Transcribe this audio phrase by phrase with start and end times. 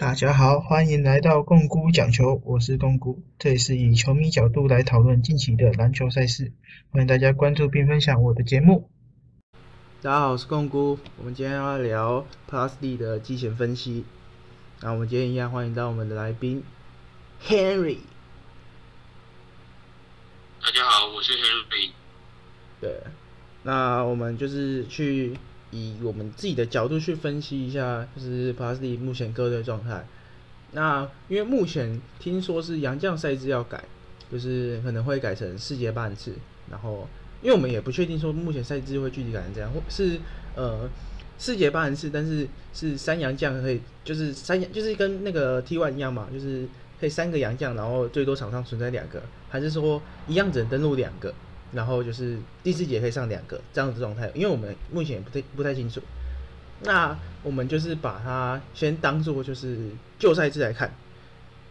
[0.00, 6.54] 大家好，欢迎来到共姑讲球，我是共姑，这里是以球迷角度来讨论近期的篮球赛事，
[6.88, 8.88] 欢迎大家关注并分享我的节目。
[10.00, 14.06] 大家好，我是共姑，我们今天要聊 Plus D 的季前分析。
[14.80, 16.64] 那我们今天一样欢迎到我们的来宾
[17.44, 17.98] Henry。
[20.62, 21.90] 大家好，我是 Henry。
[22.80, 23.02] 对，
[23.64, 25.36] 那我们就是去
[25.70, 30.06] 以我们自己的角度去分析一下，就是 Plus D 目前各队状态。
[30.72, 33.82] 那因为目前听说是洋将赛制要改，
[34.30, 36.32] 就是可能会改成四节半次，
[36.70, 37.08] 然后
[37.42, 40.20] 因为我们也不确定说目前赛制会具体改成这样，或是
[40.54, 40.88] 呃
[41.38, 46.68] 四节半次，但是是三洋将可以，就是三洋就是跟那个 T one 一样嘛，就是
[47.00, 51.34] 可以三个洋将，然后最多场上存在两个，还是说一样只能登录两个，
[51.72, 56.00] 然后就是第四节可以上两个这样子状态，因为我们目前也不太不太清楚。
[56.82, 60.94] 那我们就是把它先当做就是旧赛制来看。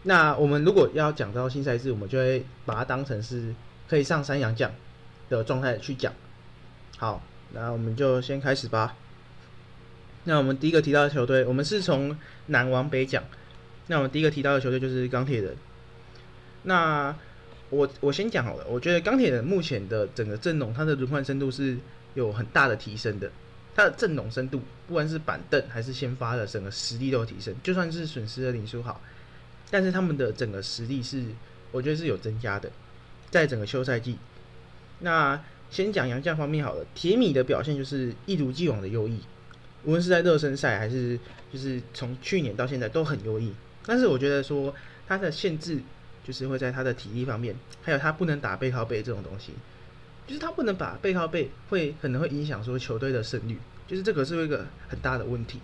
[0.04, 3.54] 那我们如果要讲到新赛制，我们就会把它当成是
[3.90, 4.72] 可以上三洋将
[5.30, 6.14] 的状态去讲。
[6.98, 7.22] 好，
[7.54, 8.96] 那我们就先开始吧。
[10.26, 12.16] 那我们第一个提到的球队，我们是从
[12.48, 13.24] 南往北讲。
[13.88, 15.56] 那我们第一个提到的球队就是钢铁人。
[16.64, 17.16] 那
[17.70, 21.78] 我我先讲好了，我觉得钢铁人目前的整个阵容，它的轮换深度是
[22.16, 23.32] 有很大的提升的。
[23.76, 27.56] 它的阵容深度，不管是板凳还是先发的整个实力都有提升。
[27.64, 29.00] 就算是损失了林书豪，
[29.70, 31.24] 但是他们的整个实力是，
[31.72, 32.70] 我觉得是有增加的，
[33.30, 34.18] 在整个休赛季。
[35.00, 39.22] 那先讲杨将方面好了，铁米的表现就是一如既往的优异，
[39.86, 41.18] 无论是在热身赛还是
[41.54, 43.54] 就是从去年到现在都很优异。
[43.86, 44.74] 但是我觉得说
[45.08, 45.80] 他的限制
[46.24, 49.54] 就是会在他的体力方面，还有他不能打背靠背这种东西。
[50.28, 55.60] 就是他不能把背靠背，会可能会影响说球队的胜率，就是这个是一个很大的问题。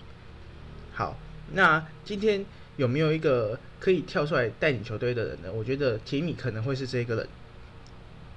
[0.92, 1.16] 好，
[1.54, 2.44] 那今天
[2.76, 5.52] 有没有一个可以跳出来带领球队的人呢？
[5.54, 7.28] 我觉得铁米可能会是这个人。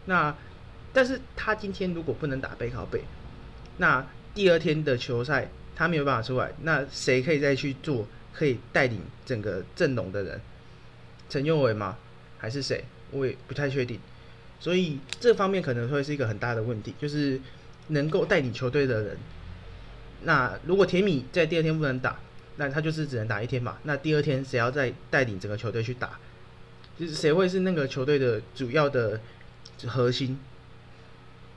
[0.04, 0.34] 那
[0.92, 3.02] 但是他今天如果不能打背靠背，
[3.78, 10.38] 那第二天的球赛他没有办法出来，那谁可以再去做可以带领整个阵容的人？
[11.30, 11.96] 陈佑伟吗？
[12.38, 12.84] 还是谁？
[13.10, 14.00] 我也不太确定。
[14.60, 17.40] 所以这方面可能会是一个很大的问题，就是
[17.88, 19.16] 能够带领球队的人。
[20.22, 22.18] 那如果铁米在第二天不能打，
[22.56, 23.78] 那他就是只能打一天嘛。
[23.84, 26.18] 那第二天谁要再带领整个球队去打？
[26.98, 29.20] 就是谁会是那个球队的主要的
[29.86, 30.36] 核心？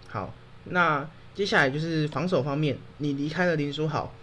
[0.07, 4.13] 好，那接下来就是防守方面，你离开了林书豪，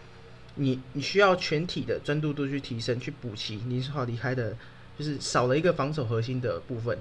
[0.55, 4.57] 你你需要全体的专注度去提升，去补齐林书豪离开的，
[4.99, 6.99] 就是少了一个防守核心的部分。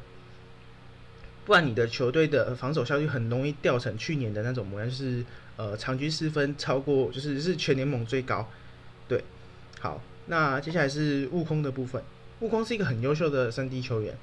[1.46, 5.24] 不然你的球队的防守效率很容易掉成去年的那种模样，就是
[5.56, 8.48] 呃场均失分超过，就是是全联盟最高。
[9.08, 9.24] 对，
[9.80, 12.04] 好，那接下来是悟空的部分。
[12.42, 14.16] 悟空是一个很优秀的三 D 球员，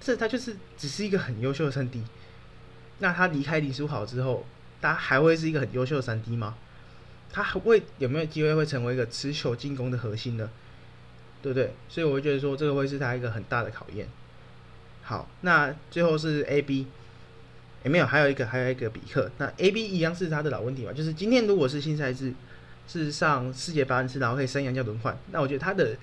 [0.00, 2.02] 是他就是只是一个很优秀的三 D。
[2.98, 4.46] 那他离开林书豪之后，
[4.80, 6.56] 他还会是一个很优秀的三 D 吗？
[7.30, 10.50] 他还会有没有机会会成为一个持球进攻的核心呢？
[11.42, 11.72] 对不对？
[11.88, 14.08] 所以我会觉得说，这个会是他一个很大的考验。
[15.02, 16.86] 好，那最后是 A B，
[17.84, 19.30] 也没有，还有一个，还有一个比克。
[19.38, 20.92] 那 A B 一样是他的老问题嘛？
[20.92, 22.32] 就是今天如果是新赛制，
[22.86, 25.96] 是上世界八人次，然后可以三洋叫轮换，那我觉得他的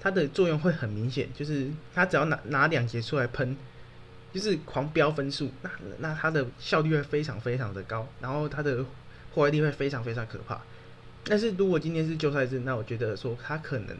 [0.00, 3.56] 他的作用会很明显，就是他只要拿拿两节出来喷，
[4.32, 8.84] 就是狂飙分数，那那他的效率会非常非常的高，然后他的
[9.34, 10.60] 破坏力会非常非常可怕。
[11.24, 13.96] 但是如果今天是旧赛制，那我觉得说他可能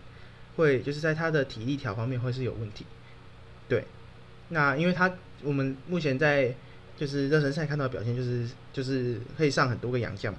[0.56, 2.84] 会就是在他的体力条方面会是有问题，
[3.68, 3.84] 对。
[4.48, 5.12] 那因为他
[5.42, 6.54] 我们目前在
[6.96, 10.38] 就是热身赛看到的表现就是就是可以上很多个洋将嘛，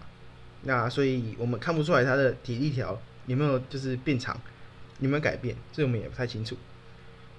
[0.63, 4.39] 那所以我们看不出来他的体力条有没有就是变长，
[4.99, 6.55] 有没有改变，这我们也不太清楚。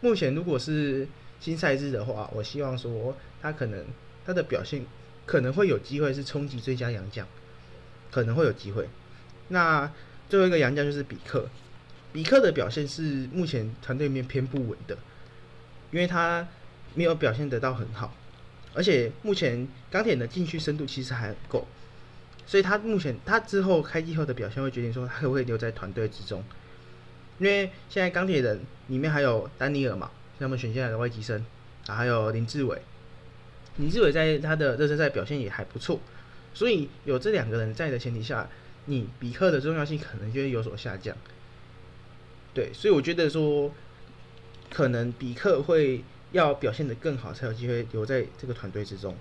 [0.00, 1.08] 目前如果是
[1.40, 3.84] 新赛制的话，我希望说他可能
[4.26, 4.84] 他的表现
[5.24, 7.26] 可能会有机会是冲击最佳洋将，
[8.10, 8.86] 可能会有机会。
[9.48, 9.90] 那
[10.28, 11.48] 最后一个洋将就是比克，
[12.12, 14.96] 比克的表现是目前团队里面偏不稳的，
[15.90, 16.46] 因为他。
[16.94, 18.12] 没有表现得到很好，
[18.74, 21.64] 而且目前钢铁的禁区深度其实还够，
[22.46, 26.42] 所以他目前他之后开机后的表现会决定说他可不可以留在团队之中。
[27.38, 30.10] 因为现在钢铁人里面还有丹尼尔嘛，
[30.40, 31.44] 他们选进来的外籍生
[31.86, 32.80] 啊，还有林志伟，
[33.76, 36.00] 林志伟在他的热身赛表现也还不错，
[36.54, 38.48] 所以有这两个人在的前提下，
[38.86, 41.14] 你比克的重要性可能就会有所下降。
[42.54, 43.72] 对，所以我觉得说
[44.70, 46.04] 可能比克会。
[46.32, 49.16] 要表现的更好，才有机会留在这个团队之中。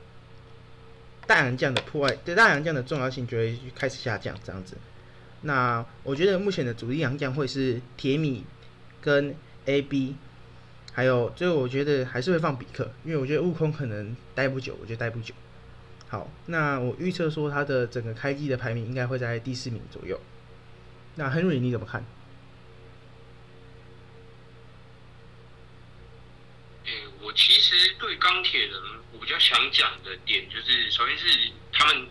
[1.25, 4.75] 大洋将的破坏，对大洋将的重要性就会开始下降，这样子。
[5.43, 8.43] 那我觉得目前的主力洋将会是铁米、
[8.99, 9.33] 跟
[9.67, 10.15] AB，
[10.91, 15.33] 还有最后我觉得还是会放比克，因为我觉得悟空可能待不久，我觉得待不久。
[16.09, 20.19] 好，那我预测说他的整个开机的排名应该会在第四名左右。
[21.15, 22.03] 那 Henry 你怎么看？
[26.85, 26.91] 诶，
[27.21, 28.73] 我其实对钢铁人
[29.13, 32.09] 我比较想讲的点就是，首先是他们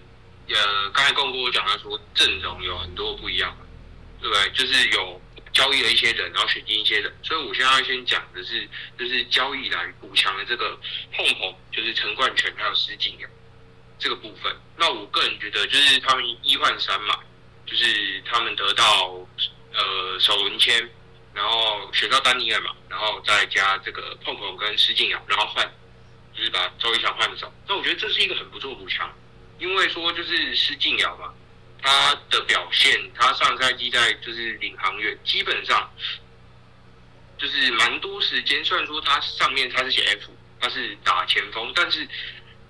[0.48, 3.54] 呃刚才跟我讲他说阵容有很多不一样，
[4.18, 4.48] 对不对？
[4.52, 5.20] 就是有
[5.52, 8.66] 交易了一些人，然后选进一些人，所以我现在要先讲的是，
[8.98, 10.78] 就是交易来补强的这个
[11.12, 13.28] 碰碰，就是陈冠泉还有施晋阳。
[13.98, 17.18] 这个部分，那我个人觉得就是他们一换三嘛，
[17.66, 19.12] 就是他们得到
[19.74, 20.88] 呃首轮签，
[21.34, 25.70] 然后选到丹尼尔嘛，然后再加这个碰碰跟施晋尧，然后换
[26.36, 27.52] 就是把周一翔换走。
[27.66, 29.12] 那我觉得这是一个很不错补强，
[29.58, 31.32] 因为说就是施晋尧嘛，
[31.82, 35.90] 他的表现，他上赛季在就是领航员基本上
[37.38, 40.30] 就是蛮多时间，虽然说他上面他是写 F，
[40.60, 42.06] 他是打前锋，但是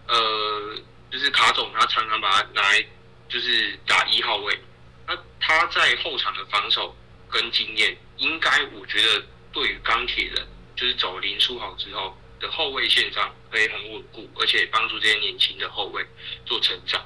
[0.07, 0.79] 呃。
[1.09, 2.85] 就是卡总，他常常把他拿来
[3.29, 4.59] 就是打一号位。
[5.07, 6.95] 那他在后场的防守
[7.31, 16.05] 跟经验，应该我觉得对于钢铁人，就是走林书豪之后的后卫线上可以很稳固，而且帮助这些年轻的后卫
[16.45, 17.05] 做成长。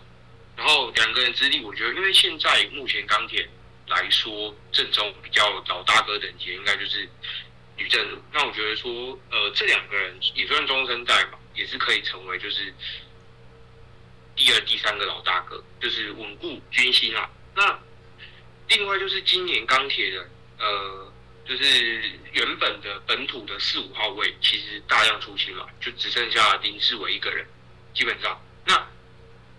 [0.57, 3.49] 然后两个人之力，我觉得因为现在目前钢铁
[3.89, 7.09] 来说，正中比较老大哥等级，应该就是
[7.77, 8.19] 吕正儒。
[8.33, 12.75] 那我觉得说，呃，这两个人也算中生代吧，也是可以成为就是。
[14.37, 17.29] 第二、第三个老大哥就是稳固军心啊。
[17.55, 17.79] 那
[18.69, 21.10] 另外就是今年钢铁人，呃，
[21.51, 22.01] 就是
[22.33, 27.45] 原本的本土的四五号位，其实大量出清了，就只剩下林志伟一个人。
[27.93, 28.87] 基本上，那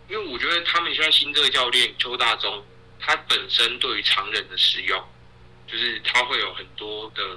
[0.07, 2.65] 因为我觉得他们现在新这个教练邱大中，
[2.97, 5.05] 他本身对于常人的使用，
[5.67, 7.35] 就是他会有很多的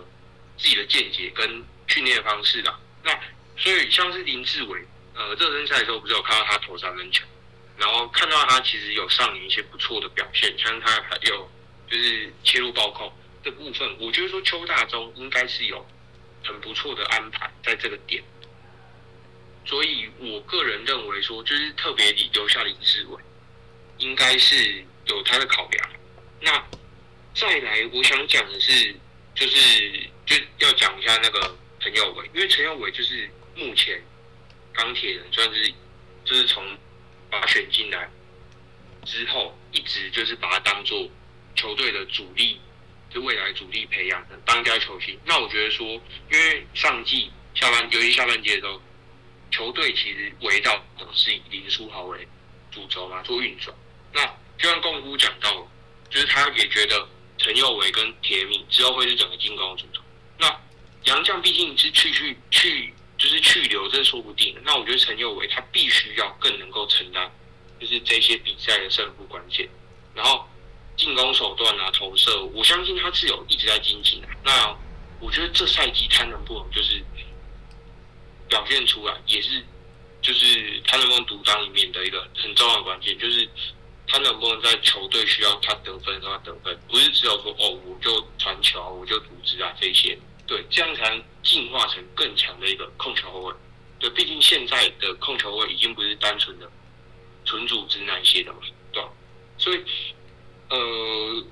[0.56, 2.72] 自己的见解跟训练方式的。
[3.02, 3.10] 那
[3.56, 4.86] 所以像是林志伟，
[5.16, 7.24] 呃，热身赛的时候不是有看到他投三分球？
[7.76, 11.50] 然后看到他其实有上演一些不错的表现，像他还有
[11.90, 13.12] 就是切入暴扣
[13.44, 15.86] 的部分，我觉得说邱大中应该是有
[16.42, 18.22] 很不错的安排在这个点，
[19.64, 23.22] 所以我个人认为说就是特别留下林志伟，
[23.98, 25.90] 应该是有他的考量。
[26.40, 26.64] 那
[27.34, 28.94] 再来我想讲的是，
[29.34, 34.02] 就是就要讲一下那个陈耀伟，因为陈耀伟就是目前
[34.72, 35.72] 钢铁人算是
[36.24, 36.64] 就是从。
[37.30, 38.08] 把他选进来
[39.04, 41.10] 之后，一直就是把他当做
[41.56, 42.60] 球队的主力，
[43.14, 45.18] 是未来主力培养的当家球星。
[45.24, 48.82] 那我觉得说，因为上季下半，尤其下半季的时候，
[49.50, 52.28] 球队其实围绕的是以林书豪为
[52.70, 53.74] 主轴嘛，做运转。
[54.12, 54.26] 那
[54.58, 55.66] 就像贡夫讲到，
[56.10, 57.08] 就是他也觉得
[57.38, 60.00] 陈佑维跟铁米之后会是整个进攻的主轴。
[60.38, 60.60] 那
[61.04, 62.92] 杨将毕竟是去去去。
[63.16, 64.54] 就是去留，这说不定。
[64.64, 67.30] 那我觉得陈佑维他必须要更能够承担，
[67.80, 69.68] 就是这些比赛的胜负关键。
[70.16, 70.46] 然后
[70.96, 74.28] 进攻手段啊，投射，我相信他是有一直在精进的。
[74.44, 74.76] 那
[75.20, 77.02] 我觉得这赛季他能不能就是
[78.48, 79.64] 表现出来，也是
[80.22, 83.48] 就是他能不能独当一面的一个很重要的关键，就是
[84.06, 90.18] 他能不能在球队需要他得分让他得分，不是只有说哦我就传球，我就组织啊这些。
[90.46, 93.54] 对，这样才能进化成更强的一个控球后卫。
[93.98, 96.70] 对，毕竟现在的控球后卫已经不是单纯的
[97.46, 98.58] 纯组织那些的嘛，
[98.92, 99.08] 对吧？
[99.56, 99.82] 所以，
[100.74, 101.44] 呃，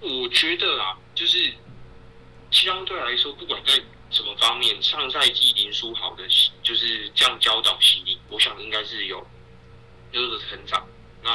[0.00, 1.52] 我觉得啊，就是
[2.50, 3.72] 相对来说，不管在
[4.10, 6.22] 什么方面，上赛季林书豪的，
[6.62, 9.26] 就是这样教导洗礼，我想应该是有
[10.12, 10.86] 有所成长。
[11.22, 11.30] 那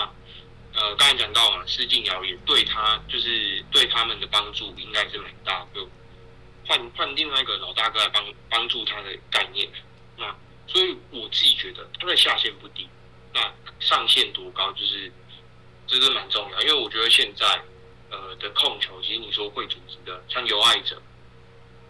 [0.73, 5.89] 呃，刚才讲到嘛，施晋尧也对他，就是对他们的帮助应该是蛮大，就。
[6.67, 9.67] 换换另外一个老大哥来帮帮助他的概念，
[10.17, 10.35] 那
[10.67, 12.87] 所以我自己觉得他的下限不低，
[13.33, 15.11] 那上限多高就是
[15.89, 17.45] 这是蛮重要，因为我觉得现在
[18.11, 21.01] 呃的控球，其实你说会组织的，像有爱者，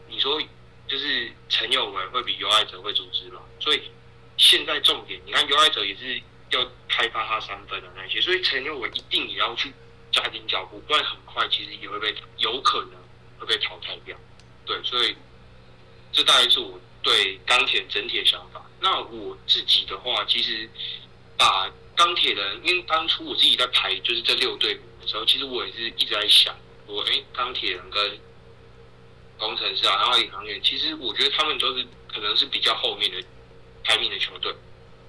[0.08, 0.42] 你说
[0.88, 3.42] 就是陈友文会比有爱者会组织嘛？
[3.60, 3.82] 所以
[4.38, 9.74] 现在重点，你看有爱者也是要开发他三分的那些，所以陈友文一定也要去
[10.12, 12.92] 加紧脚步，不然很快其实也会被有可能
[13.38, 14.16] 会被淘汰掉。
[14.66, 15.16] 对，所以
[16.14, 18.66] 这大概是我对钢铁整体的想法。
[18.80, 20.70] 那我自己的话，其实
[21.38, 28.18] 把钢铁人，因为当初我自己在排就是这六队的时候，其实我也是一直在想，我哎，钢铁人跟
[29.38, 33.22] 工程师啊，然后领航员，其实我觉得他们都是可能是比较后面的
[33.84, 34.56] 排名的球队。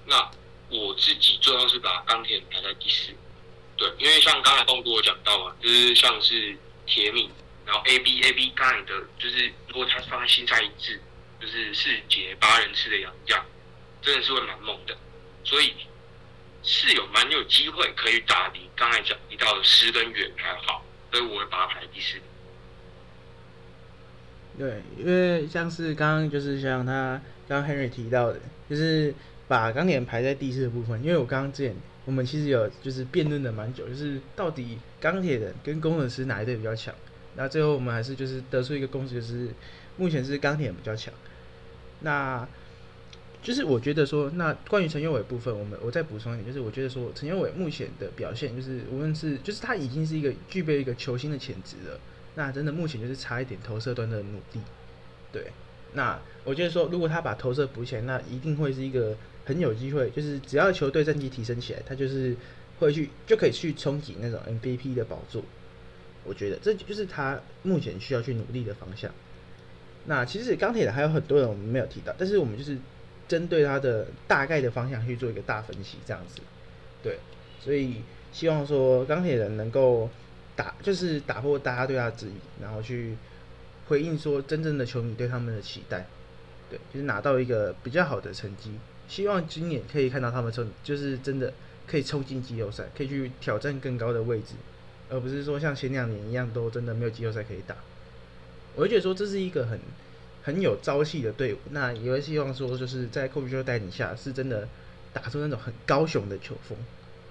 [0.05, 0.29] 那
[0.69, 3.13] 我自己最后是把钢铁人排在第四。
[3.77, 7.29] 对，因为像刚才东哥我讲到嘛，就是像是铁米。
[7.63, 10.99] 然后 A B A B 刚才的，就是如果他放在新赛一致，
[11.39, 13.45] 就是四节八人次的洋将，
[14.01, 14.97] 真的是会蛮猛的，
[15.45, 15.73] 所以
[16.63, 22.17] 是有蛮有机会可以打你刚才讲提到的诗跟远还好，所以我会把它排第四。
[24.57, 28.39] 对，因为像是刚刚就是像他刚刚 Henry 提到的，
[28.69, 29.13] 就是
[29.47, 31.01] 把钢铁人排在第四的部分。
[31.03, 31.75] 因为我刚刚之前
[32.05, 36.93] 我们其实有就是辩论的蛮久，就是到底钢铁人跟工程师哪一队比较强？
[37.35, 39.49] 那最后我们还是就是得出一个共识，就是
[39.95, 41.13] 目前是钢铁人比较强。
[42.01, 42.47] 那
[43.41, 51.99] 就是我觉得说，那关于陈佑伟部分，我们我再补充一点，就是我觉得说陈佑伟目前的表现，就是无论是就是他已经是一个具备一个球星的潜质了。
[52.35, 54.61] 那真的目前就是差一点投射端的努力，
[55.31, 55.47] 对。
[55.93, 62.33] 那我觉得说，如果他把投射补起来，那一定会是一个很有机会，就是只要球队战绩提升起来，他就是
[62.79, 65.43] 会去就可以去冲击那种 MVP 的宝座。
[66.23, 69.11] 我觉得这就是他目前需要去努力的方向。
[70.05, 72.77] 那其实钢铁的还有很多人我们没有提到，但是我们就是
[73.31, 76.41] 针对他的大概的方向去做一个大分析，这样子。
[77.01, 77.17] 对，
[77.59, 80.09] 所以希望说钢铁人能够。
[80.53, 83.15] 打就是打破大家对他的质疑，然后去
[83.87, 86.05] 回应说真正的球迷对他们的期待，
[86.69, 88.77] 对，就是拿到一个比较好的成绩。
[89.07, 91.53] 希望今年可以看到他们冲，就是真的
[91.87, 94.55] 可以冲进季后赛，可以去挑战更高的位置，
[95.09, 97.73] 而不是说像前两年一样都真的没有季后赛可以打。
[98.75, 99.79] 我就觉得说这是一个很
[100.43, 104.67] 很有朝气的队伍，那也会希望说就是在科比球带领下，是真的
[105.13, 106.77] 打出那种很高雄的球风。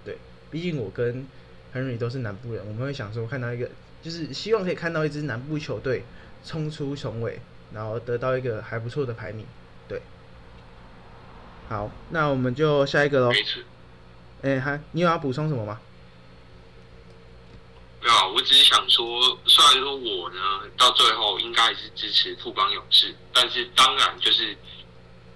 [0.05, 0.19] 对，
[0.51, 1.27] 毕竟我跟。
[1.73, 3.71] Henry 都是南部人，我们会想说看到一个，
[4.03, 6.03] 就是希望可以看到一支南部球队
[6.45, 7.39] 冲出重围，
[7.73, 9.47] 然后得到一个还不错的排名。
[9.87, 10.03] 对，
[11.69, 13.31] 好，那我们就下一个喽。
[14.43, 15.81] 哎，还你有要补充什么吗？
[18.11, 20.41] 啊，我只是想说，虽然说我呢
[20.77, 24.57] 到最后应该还是支持富邦勇士，但是当然就是，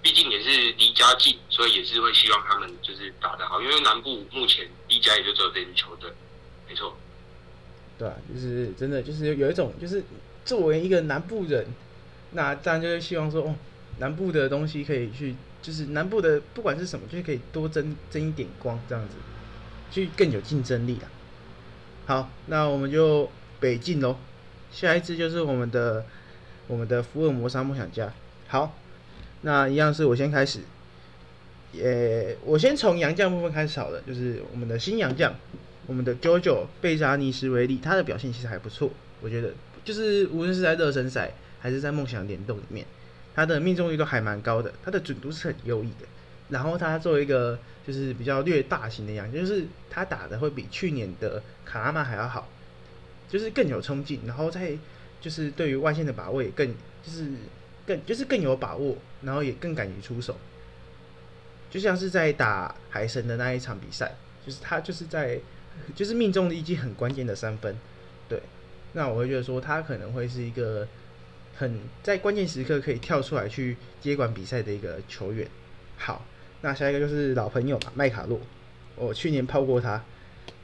[0.02, 6.10] 毕竟也是离家近，所以也是会希望他们就是打得好，因为南部目前离家也就只有这支球队。
[6.68, 6.96] 没错，
[7.96, 10.02] 对啊，就是真的，就是有一种，就是
[10.44, 11.66] 作为一个南部人，
[12.32, 13.54] 那当然就是希望说，哦，
[13.98, 19.14] 南部的东西可以去，就是南部的不管是什么，就是可以多争争一点光，这样子，
[19.92, 21.06] 去更有竞争力啊。
[22.06, 23.30] 好，那我们就
[23.60, 24.16] 北进喽，
[24.70, 26.04] 下一支就是我们的
[26.66, 28.12] 我们的福尔摩沙梦想家。
[28.48, 28.76] 好，
[29.42, 30.60] 那一样是我先开始，
[31.72, 35.34] 也我先从洋将部分开始好了，就是我们的新洋将。
[35.86, 38.88] 我们的 JoJo 贝扎尼斯为例，他的表现其实还不错，
[39.20, 39.52] 我觉得
[39.84, 42.86] 就是无论是在热身赛还是在梦想联动里面，
[43.34, 46.06] 他的命中率都还蛮高的，他的准度是很优异的。
[46.48, 52.48] 然后他作为一个就是比较略大型的样，就是他打的会比去年的卡拉曼还要好，
[53.28, 54.76] 就是更有冲劲，然后在
[55.20, 56.68] 就是对于外线的把握也更
[57.02, 57.30] 就是
[57.86, 60.36] 更就是更有把握，然后也更敢于出手，
[61.70, 64.14] 就像是在打海神的那一场比赛，
[64.46, 65.40] 就是他就是在。
[65.92, 67.76] 就是命中的一记很关键的三分，
[68.28, 68.40] 对，
[68.92, 70.86] 那我会觉得说他可能会是一个
[71.56, 75.48] 很在关键时刻可以跳出来去接管比赛的一个球员。
[75.96, 76.24] 好，
[76.64, 78.40] 那下一个就是老朋友嘛，麦卡洛，
[78.96, 80.02] 我去年泡过他，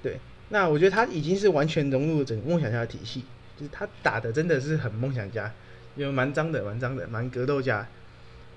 [0.03, 3.25] 对，那我觉得他已经是完全融入整个梦想家的体系，
[3.59, 5.53] 就是他打的真的是很梦想家，
[5.97, 7.87] 因为蛮脏的，蛮脏的，蛮格斗家，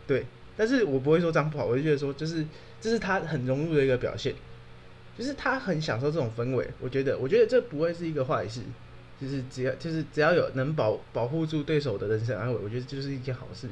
[0.07, 2.45] 对，但是我不会说脏不好，我就觉得说就是
[2.79, 4.33] 这是他很融入的一个表现。
[5.15, 8.61] 就是他很享受这种氛围，我觉得，我觉得这不会是一个坏事。
[9.21, 13.69] 就是只要，就是只要有能保保护住对手的人身安危，我觉得就是一件好事。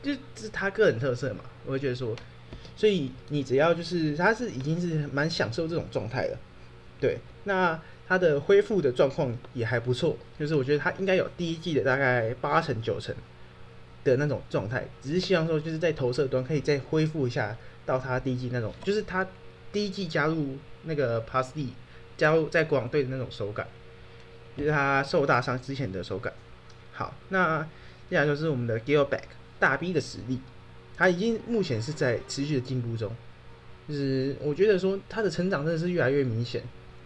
[0.00, 2.14] 就是他个人特色嘛，我会觉得说，
[2.76, 6.38] 所以你只要就是他是已经是蛮享受这种状态了。
[7.00, 13.14] 对，那他的恢复的状况也还不错，就是我觉得他应该有第一季的大概八成九成
[14.04, 19.26] 的那种状态，只是希望说就是在投射端可以再恢复一下到他第一季那种，就是他。
[19.70, 21.74] 第一季加入那个 Pass D，
[22.16, 23.68] 加入在国王队的那种手感，
[24.56, 26.32] 就是他受大伤之前的手感。
[26.90, 27.62] 好，那
[28.08, 29.24] 接下来就是我们的 Gilback
[29.58, 30.40] 大 B 的实力，
[30.98, 33.10] 他已经目前是在持续的进步中，
[33.88, 36.60] 就是我觉得说他的成长真的是越来越明显，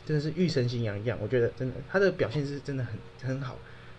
[0.06, 2.94] 真的是玉成型一样，我觉得真的他的表现是真的很
[3.28, 3.58] 很好。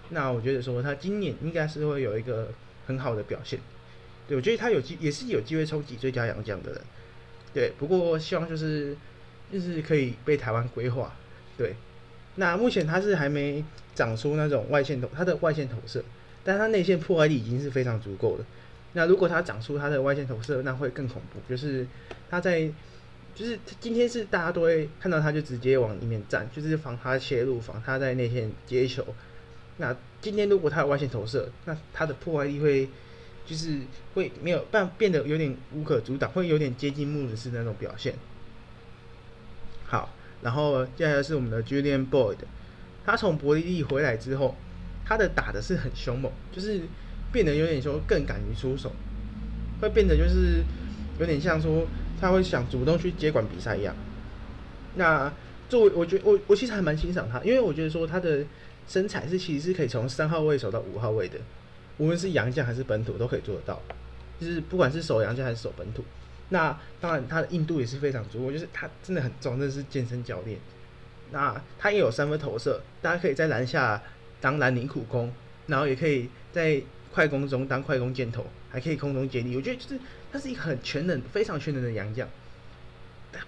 [0.09, 2.51] 那我觉得说他今年应该是会有一个
[2.87, 3.59] 很好的表现，
[4.27, 6.81] 对我觉得他有机也是有机会冲击最佳洋将的人。
[7.53, 8.97] 对，不过希望就是
[9.51, 11.13] 就是可以被台湾规划。
[11.55, 11.75] 对，
[12.35, 16.03] 那目前他是还没长出那种外线投，他的外线投射，
[16.43, 18.45] 但他内线破坏力已经是非常足够了。
[18.93, 21.39] 那如果它长出它的外线投射，那会更恐怖。
[21.49, 21.85] 就是
[22.29, 22.71] 它在，
[23.35, 29.05] 就是今天是大家都会看到它就直接往里面站，就是防它切入，防它在内线接球。
[29.77, 32.87] 那今天如果他有外线投射，那他的破坏力会
[33.45, 33.79] 就是
[34.13, 38.13] 会没有办变得有点无可阻挡，会有点接近穆伦斯那种表现。
[39.85, 42.37] 好，然后接下来是我们的 Julian Boyd，
[43.03, 44.55] 他从伯利利回来之后，
[45.03, 46.81] 他的打的是很凶猛，就是
[47.33, 48.89] 变得有点说更敢于出手，
[49.81, 50.63] 会变得就是
[51.19, 51.85] 有点像说
[52.21, 53.93] 他会想主动去接管比赛一样。
[54.95, 55.33] 那
[55.67, 58.45] 作为我觉我我其实还蛮欣赏他，因为我觉得说他的
[58.87, 61.39] 身材是其实是可以从三号位守到五号位的，
[61.97, 63.81] 无论是洋将还是本土都可以做得到，
[64.39, 66.03] 就是不管是守洋将还是守本土。
[66.49, 70.59] 那当然他的硬度也是非常足，我就是他真的很壮，真的是健身教练。
[71.31, 73.99] 那他也有三分投射，大家可以在篮下
[74.39, 75.33] 当篮领苦攻，
[75.65, 76.79] 然后也可以在
[77.13, 79.55] 快攻中当快攻箭头，还可以空中接力。
[79.55, 79.99] 我觉得就是
[80.31, 82.27] 他是一个很全能、非常全能的洋将。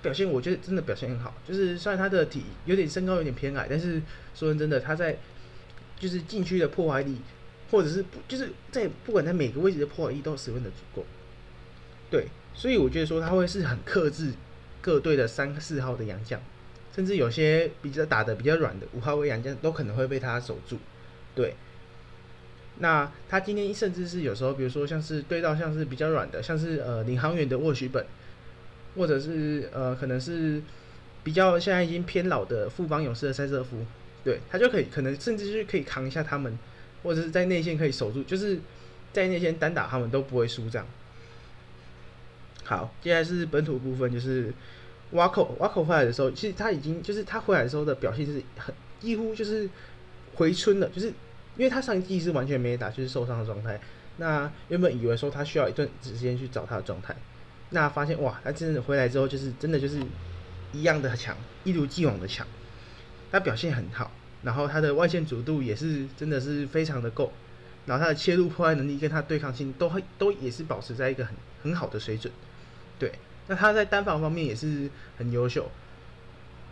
[0.02, 4.02] 表现我觉得真的表现很好，就是虽然他的体有点身高有点偏矮，但是
[4.36, 5.18] 说真的，他在
[6.00, 7.18] 就是禁区的破坏力，
[7.72, 11.06] 或者是不就是在不管在每个位置的破坏力都十分的足够。
[12.10, 14.34] 对，所以我觉得说他会是很克制
[14.82, 16.42] 各队的三四号的洋将，
[16.96, 20.78] 甚至有些比较打的比较软的五号位洋将都可能会被他守住。
[21.36, 21.56] 对，
[22.80, 28.06] 那他今天甚至是有时候，比如说像是对到像是比较软的，像是呃领航员的沃许本。
[28.98, 30.62] 或者是呃，可能是
[31.22, 33.86] 比较现在已经偏老的富邦勇士的塞瑟夫，
[34.24, 36.58] 对他就可以可能甚至是可以扛一下他们，
[37.04, 38.58] 或者是在内线可以守住，就是
[39.12, 40.88] 在内线单打他们都不会输这样。
[42.64, 44.54] 好，接下来是本土部分，就是
[45.12, 49.70] 瓦口瓦口回来的时候，其实他已经就是他回来的时候的表现是很几乎就是
[50.36, 51.12] 回春了，就是
[51.58, 53.80] 因为他上一季是完全没打，就是受伤的状态。
[54.18, 57.16] 那原本以为说他需要一段时间去找他的状态。
[57.72, 60.00] 那发现哇，他真的回来之后就是真的就是
[60.72, 62.46] 一样的强，一如既往的强。
[63.32, 64.12] 他表现很好，
[64.44, 67.34] 然后他的外线主度也是真的是非常的够，
[67.86, 72.32] 然后他的切入破坏能力跟他对抗性都会都也是保持在一个很很好的水准。
[72.98, 73.12] 对，
[73.48, 75.70] 那他在单防方面也是很优秀。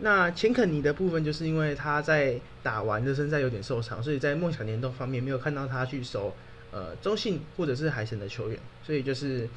[0.00, 6.34] 那钱肯尼的部分就是因为他在打完热身赛有点受伤，所以在梦想联动方面没有看到他去守
[6.70, 9.48] 呃中信或者是海神的球员，所以就是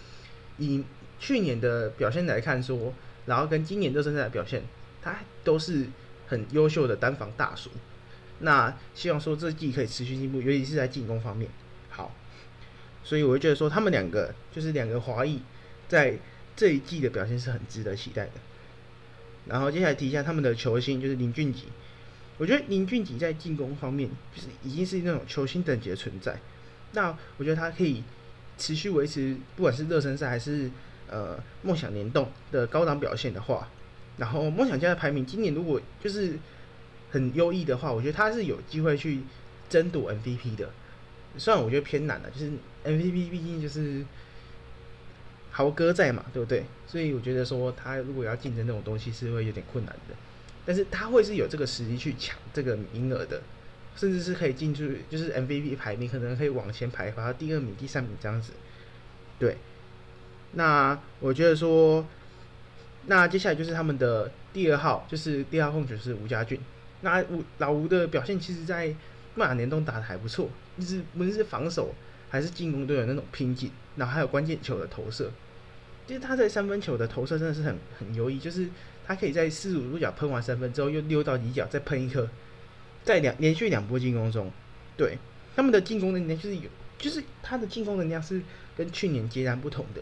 [0.57, 0.83] 以。
[1.19, 2.93] 去年的表现来看说，
[3.25, 4.61] 然后跟今年热身赛的表现，
[5.01, 5.87] 他都是
[6.27, 7.71] 很优秀的单防大叔。
[8.41, 11.49] 那希望说这季可以持续进步，尤其是在进攻方面。
[11.89, 12.13] 好，
[13.03, 15.41] 所以我会觉得说他们两个就是两个华裔，
[15.87, 16.13] 在
[16.55, 18.33] 这一季的表现是很值得期待的。
[19.49, 21.63] 然后接下来提一下他们的球星，就是林俊杰。
[22.37, 26.39] 我觉得林俊杰在进攻方面就是已经是那种球星等级的存在。
[26.93, 28.03] 那我觉得他可以
[28.57, 30.69] 持续维持，不管是热身赛还是。
[31.09, 33.69] 呃，梦想联动的高档表现的话，
[34.17, 36.37] 然后梦想家的排名今年如果就是
[37.09, 39.21] 很优异的话，我觉得他是有机会去
[39.69, 40.69] 争夺 MVP 的。
[41.37, 42.51] 虽然我觉得偏难了，就是
[42.83, 44.05] MVP 毕竟就是
[45.49, 46.65] 豪哥在嘛，对不对？
[46.87, 50.15] 所以我觉得说他如果要竞争这种东西是会有点困难的。
[50.65, 53.41] 但是他会是有这个实力去抢这个名额的，
[53.95, 58.51] 甚至是可以进去，就是 MVP 排名可能可以往前排，排到第二名、第三名这样子，
[59.39, 59.55] 对。
[60.53, 62.05] 那我觉得说，
[63.05, 66.59] 那接下来就是他们的第二号，就是第二控球是吴家俊。
[66.99, 68.93] 那吴老吴的表现，其实在
[69.35, 71.95] 曼联中打的还不错，就是无论是防守
[72.29, 75.31] 还是进攻都有那种拼劲，然后还有关键球的投射。
[76.07, 78.67] 其实他在三分球的投射真的是很很优异，就是
[79.05, 82.27] 他可以在四十五度角喷完三分之后，又溜到底角再喷一颗，
[83.03, 84.51] 在两连续两波进攻中，
[84.95, 85.17] 对
[85.55, 88.41] 他们的进攻能力就是有，就是他的进攻能量是
[88.75, 90.01] 跟去年截然不同的。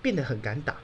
[0.00, 0.78] 变得很敢打，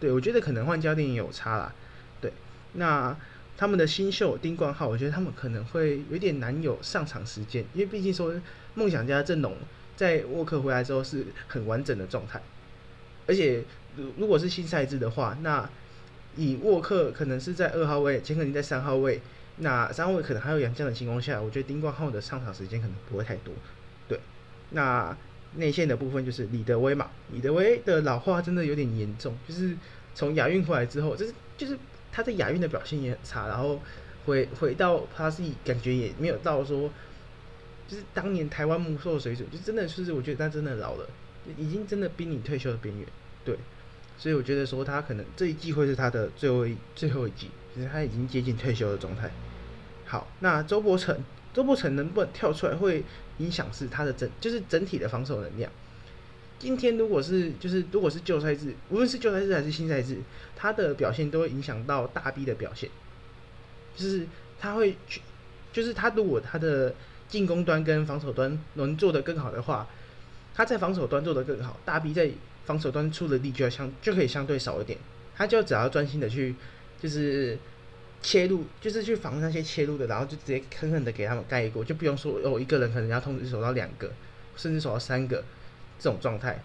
[0.00, 1.72] 对我觉得可能换教练也有差啦。
[2.20, 2.32] 对，
[2.72, 3.16] 那
[3.56, 8.34] 他们的新秀丁冠浩，我觉得他们可能会有点难有上场时间，因为毕竟说
[8.74, 9.56] 梦想家阵容
[9.94, 12.42] 在沃克回来之后是很完整的状态，
[13.28, 13.62] 而且
[13.96, 15.68] 如如果是新赛制的话，那
[16.36, 19.20] 以沃克可能是在二号位，钱可宁在三号位，
[19.58, 23.54] 那三号位可能还有杨绛的情况下，我觉得丁冠浩的上场时间可能不会太多。
[24.08, 24.20] 对，
[24.70, 25.16] 那。
[25.56, 29.76] 内线的部分就是李德威嘛，李德威的老化真的有点严重，就是
[30.12, 31.78] 从亚运回来之后，就是就是
[32.10, 33.80] 他在亚运的表现也很差，然后
[34.26, 36.90] 回回到他自己感觉也没有到说，
[37.86, 41.08] 就是当年台湾木兽水准，就真的是我觉得他真的老了，
[41.56, 43.06] 已经真的濒临退休的边缘，
[43.44, 43.56] 对，
[44.16, 49.30] 所以我觉得说他可能这一季会是他的最后一最后一季，其实他已经接近退休的状态。
[50.06, 51.18] 好，那周伯成。
[51.52, 53.04] 周伯成能不能跳出来，会
[53.38, 55.70] 影响是他的整，就是整体的防守能量。
[56.58, 60.18] 今天如果是就是如果是旧赛制，无论是旧赛制还是新赛制，
[60.56, 62.90] 他的表现都会影响到大 B 的表现。
[63.94, 64.26] 就是
[64.58, 65.20] 他会去，
[65.72, 66.92] 就是他如果他的
[67.28, 69.86] 进攻端跟防守端能做得更好的话，
[70.56, 72.28] 他在防守端做得更好，大 B 在
[72.64, 74.98] 防守端出的力就要相就可以相对少一点，
[75.36, 76.54] 他就只要专心的去
[77.00, 77.58] 就是
[78.22, 84.10] 切入，就是去防那些切入的，然后就直接狠狠的给他们盖过，就不用说哦一个人可能要同时守到两个，
[84.56, 85.44] 甚至守到三个
[85.98, 86.62] 这种状态。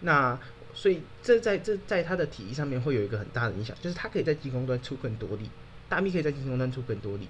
[0.00, 0.38] 那
[0.74, 5.50] 所以这在这在他的体力上面会有一个很大的影响，就是他可以在进攻端出更多力，
[5.88, 7.26] 大 B 可以在进攻端出更多力。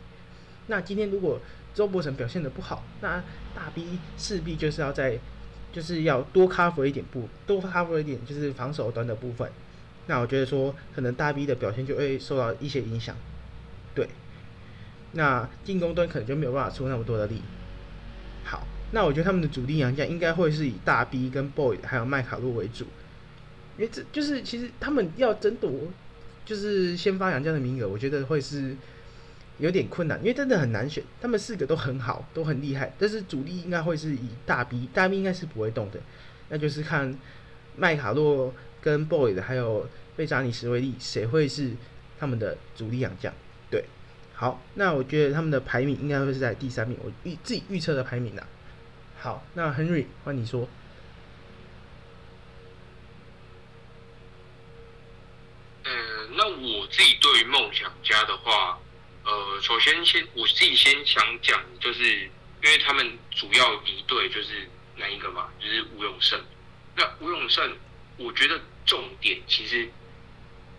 [0.66, 1.40] 那今天如果
[1.72, 3.22] 周伯成表现的不好，那
[3.54, 5.18] 大 B 势必就是要在
[5.72, 9.50] 就是要多 cover 一点部，多 cover 一点就是防守端的部分。
[10.06, 13.16] 那我觉得说可能大 B 的表现就会受到一些影响，
[13.94, 14.08] 对。
[15.12, 17.40] 那进攻端可能就没有办法出那么多的力。
[18.44, 22.84] 好，那我觉得他们的主力洋将应该会是以大 B 跟 Boy 还有麦卡洛为主。
[23.78, 25.70] 因为这就是其实他们要争夺
[26.44, 28.76] 就是先发洋将的名额，我觉得会是
[29.58, 31.02] 有点困难，因为真的很难选。
[31.20, 36.00] 他们四个都很好，都很厉害，但是主力应该会是以大 B，大 B 应该是不会动的。
[36.48, 37.16] 那就是看
[37.76, 41.72] 麦卡洛跟 Boy 的，还有贝扎尼什维利谁会是
[42.18, 43.32] 他们的主力养将。
[43.70, 43.84] 对，
[44.34, 48.46] 好，那我觉得他们的排名应该会是在第三名，我预自己预测的排名啊。
[49.18, 50.68] 好，那 Henry 换你说。
[56.38, 58.78] 那我自己对于梦想家的话，
[59.26, 62.04] 呃，首先先我自己先想讲，就是
[62.62, 66.40] 因为他们主要敌对就是哪一个嘛，就是吴永胜。
[66.94, 67.76] 那吴永胜，
[68.18, 69.90] 我觉得重点其实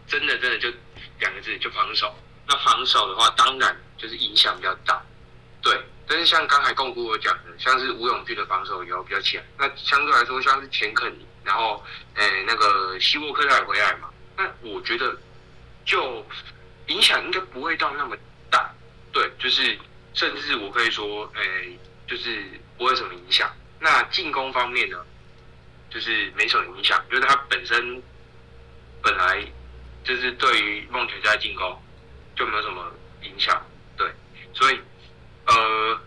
[0.07, 0.71] 真的真的就
[1.19, 2.15] 两个字，就防守。
[2.47, 5.01] 那防守的话，当然就是影响比较大，
[5.62, 5.77] 对。
[6.07, 9.43] 但是像刚才共姑我讲的，像是吴永俊的防守也要比较强。
[9.57, 11.83] 那相对来说，像是钱肯，然后
[12.15, 14.10] 诶那个希沃克他也回来嘛。
[14.38, 15.17] 那我觉得。
[15.86, 16.21] 就
[16.88, 18.13] 影响应该不会到那么，
[19.12, 19.78] 对，就是
[20.13, 22.43] 甚至我可以说，诶，就是
[22.78, 23.52] 不会什么影响。
[23.80, 25.06] 那进攻方面呢，
[25.89, 28.02] 就是没什么影响，因为他本身
[29.02, 29.43] 本来
[30.04, 31.82] 就是对于梦泉家进攻
[32.36, 32.91] 就没有什么
[33.24, 33.65] 影响，
[33.96, 34.12] 对，
[34.54, 34.80] 所以
[35.46, 36.00] 呃，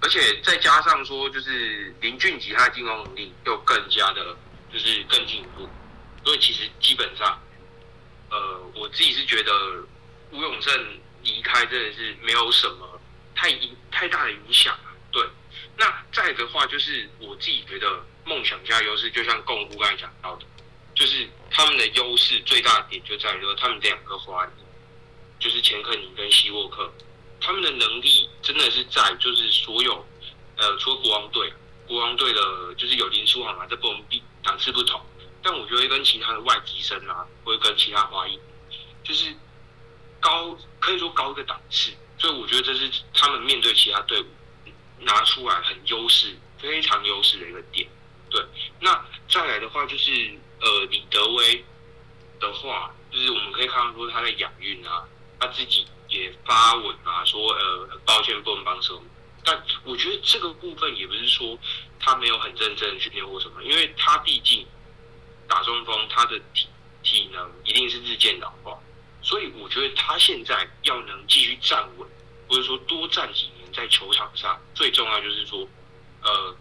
[0.00, 4.36] 而且再加上说，就是林俊杰他的进攻能力又更加的，
[4.72, 5.68] 就是更进一步，
[6.24, 7.40] 所以其实基本上。
[8.30, 9.52] 呃，我自己是觉得
[10.32, 13.00] 吴永正离开真的是没有什么
[13.34, 14.78] 太影太大的影响
[15.10, 15.26] 对，
[15.76, 20.44] 那再的话就是我自己觉得梦想家优势，就像共夫刚才讲到的，
[20.94, 24.50] 就是他们的优势最大的点就在于说他们两个华裔，
[25.38, 26.92] 就是钱克尼跟希沃克，
[27.40, 30.06] 他们的能力真的是在就是所有
[30.56, 31.52] 呃，除了国王队，
[31.86, 35.00] 国王队的就是有林书豪嘛，这不比档次不同。
[35.42, 38.38] 但我觉得跟其他的外籍生啊，或者跟其他华裔，
[39.02, 39.26] 就是
[40.24, 44.26] 高可以说高一个档次，所以我觉得这是他们面对其他队伍
[45.00, 47.86] 拿出来很优势、非常优势的一个点。
[48.30, 48.42] 对，
[48.80, 50.10] 那再来的话就是
[50.62, 51.62] 呃李德威
[52.40, 55.04] 的话，就是我们可以看到说他在养运啊，
[55.38, 59.04] 他自己也发文啊，说呃抱歉不能帮手，
[59.44, 61.58] 但我觉得这个部分也不是说
[62.00, 64.66] 他没有很认真训练或什么，因为他毕竟。
[65.46, 66.66] 打中锋，他的体
[67.02, 68.78] 体能一定是日渐老化，
[69.24, 72.06] 所以我觉得他现在要能继续站稳，
[72.46, 75.66] 或者说多站几年在球场上，最重要就是说，
[76.22, 76.54] 呃，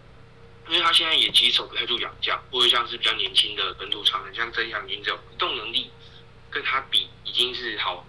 [0.70, 5.92] 因为他现在也其实守不太住养将，或者像是比较年轻的本土常人，像曾祥军这种移动能力
[6.50, 8.06] 跟他比，已经是好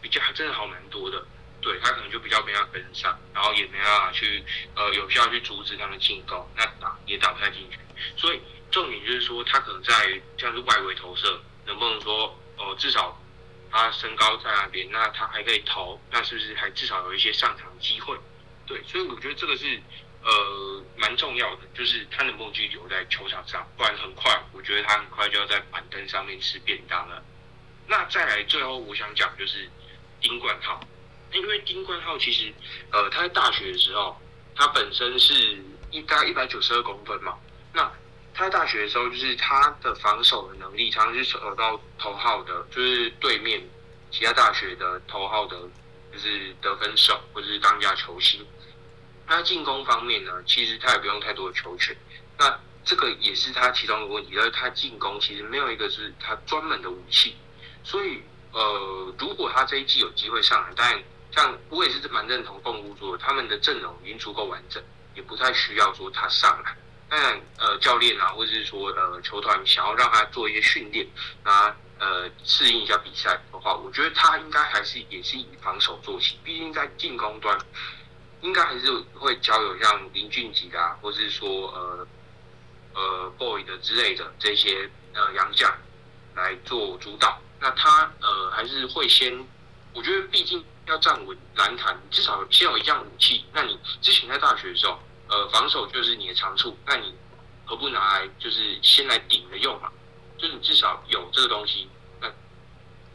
[0.00, 1.26] 比较真的好蛮多的，
[1.60, 4.44] 对他可能就比较没办法跟上，然后也没办法去
[4.76, 7.78] 呃有效去阻止他们进攻，那打也打不太进去，
[8.16, 8.40] 所以。
[8.70, 13.16] 重点就是说，他可能在像是外围投射，能不能说哦，至少
[13.76, 18.16] 他身高在那边，那他还可以投，那是不是还至少有一些上场机会？
[18.68, 19.82] 对，所以我觉得这个是
[20.22, 27.20] 呃蛮重要的，就是他能不能继留在球场上，不然很快，我觉得他很快就要在板凳上面吃便当了。
[27.88, 29.68] 那再来最后我想讲就是
[30.20, 30.78] 丁冠浩，
[31.32, 32.54] 因为丁冠浩其实
[32.92, 34.16] 呃他在大学的时候，
[34.54, 35.60] 他本身是
[35.90, 37.36] 一大概一百九十二公分嘛，
[37.72, 37.92] 那
[38.34, 43.62] 他大学的时候，就是他的防守的能力，常常是守到头号的，就是对面
[44.10, 45.56] 其他大学的头号的，
[46.12, 48.44] 就是得分手或者是当家球星。
[49.26, 51.96] 他进攻方面呢，其实他也不用太多的球权，
[52.36, 54.36] 那这个也是他其中的问题。
[54.36, 57.36] 而他进攻其实没有一个是他专门的武器，
[57.84, 58.20] 所以
[58.50, 64.82] 呃，如果他这一季有机会上来，但像我也是蛮认同共屋说，他们的阵容已经足够完整，
[65.14, 66.76] 也不太需要说他上来。
[67.16, 71.06] 但呃，教练啊，或者是说呃，球团想要让他做一些训练，
[71.44, 77.56] 那呃适应一下比赛的话，我觉得他应该还是也是以防守做起，毕竟在进攻端
[78.40, 82.08] 应该还是会交有像林俊杰啊，或者是说呃
[82.94, 85.72] 呃 boy 的之类的这些呃洋将
[86.34, 87.40] 来做主导。
[87.60, 89.32] 那他呃还是会先，
[89.92, 93.44] 我觉得毕竟要站稳篮坛，至少先有一样武器。
[93.52, 94.98] 那你之前在大学的时候，
[95.34, 97.12] 呃防守就是你的长处，那你
[97.64, 99.90] 何不拿来就是先来顶着用嘛？
[100.38, 101.88] 就是你至少有这个东西，
[102.20, 102.30] 那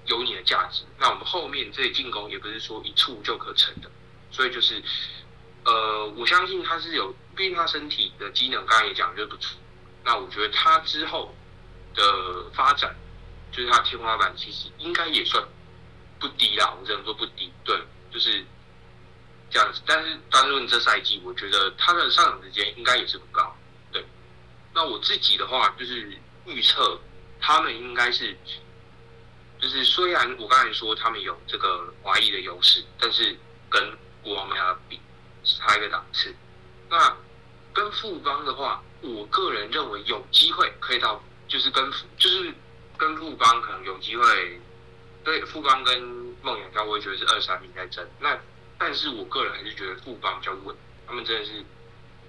[0.06, 0.84] 有你的价值。
[0.98, 3.90] 那我们后面这进攻也不是说一触就可成的，
[4.32, 4.84] 所以就是
[5.64, 9.58] 呃我相信他是有，毕竟他身体的机能刚才也讲就是不错。
[10.04, 11.34] 那我觉得他之后
[11.96, 12.94] 的发展。
[13.52, 15.44] 就是他天花板其实应该也算
[16.20, 17.52] 不低啦，我只能说不低。
[17.64, 17.76] 对，
[18.14, 18.46] 就是
[19.50, 19.82] 这样子。
[19.86, 23.56] 但是单论这赛季，我觉得他的上场时间应该也是不高。
[23.92, 24.06] 对，
[24.74, 26.12] 那我自己的话就是
[26.46, 27.00] 预测
[27.40, 28.36] 他们应该是，
[29.60, 33.38] 就是虽然我刚才说他们有这个华裔的优势，但是
[33.70, 35.00] 跟国王要比
[35.44, 36.34] 差一个档次。
[36.90, 37.16] 那
[37.74, 42.54] 跟富邦的话，我个人认为有机会可以到，就是跟就是。
[43.00, 44.60] 跟富邦可能有机会，
[45.24, 46.02] 对富邦跟
[46.42, 48.06] 梦想家，我也觉得是二三名在争。
[48.20, 48.38] 那
[48.80, 51.63] 但是我个人还是觉得富邦比较稳，他们真的是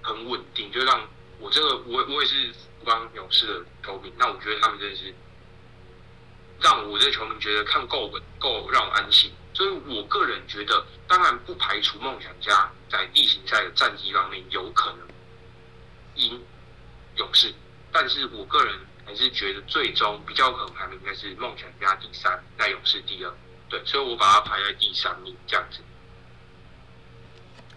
[0.03, 1.01] 很稳定，就让
[1.39, 5.11] 我这个我我也是富邦勇士的球迷，那我觉得他们真的是
[6.59, 9.31] 让我这球迷觉得看够稳，够让我安心。
[9.53, 15.07] 所以我个人觉得，当然不排除梦想家在例行赛的战绩方面有可能
[16.15, 16.39] 赢
[17.15, 17.53] 勇士，
[17.91, 18.79] 但是我个人。
[19.03, 23.33] 还是觉得最终比较可能排名应该是梦想家第三，在勇士第二，
[23.67, 25.81] 对，所以我把它排在第三名这样子。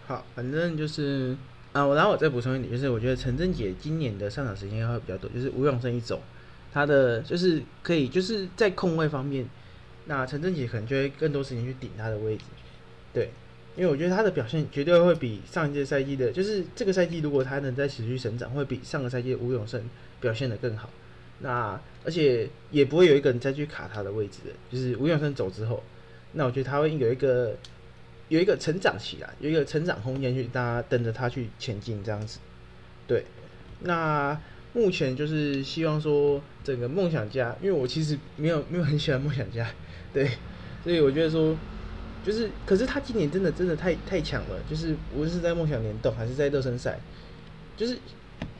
[0.07, 1.35] 好，反正就是
[1.73, 6.21] 啊，我然后我再补充一点，就是我觉得陈真姐今年的上场时间会比较多，就是吴永生一走，
[6.71, 9.47] 他的就是可以就是在控位方面，
[10.05, 12.43] 那陈真姐可能就会更多时间去顶他的位置，
[13.13, 13.31] 对，
[13.75, 19.83] 因为我觉得他的表现绝对会比上一届赛季的，就是这个赛季如果他能再持续成长，会比上个赛季吴永生
[20.21, 20.89] 表现的更好。
[21.39, 25.83] 那而且也不会有一个人再去卡他的位置的，就是吴永生走之后，
[26.31, 27.57] 那我觉得他会有一个
[28.29, 32.39] 有一个成长期啊，有一个成长空间去大家等着他去前进这样子。
[33.07, 33.25] 对，
[33.81, 34.39] 那
[34.73, 39.67] 目前就是希望说整个梦想家，因为我其实没有没有很喜欢梦想家，
[40.13, 40.29] 对，
[40.83, 41.55] 所以我觉得说
[42.25, 46.99] 就是，可是他今年真的真的太太强了，就是无论是在梦想联动还是在热身赛，
[47.77, 47.97] 就是。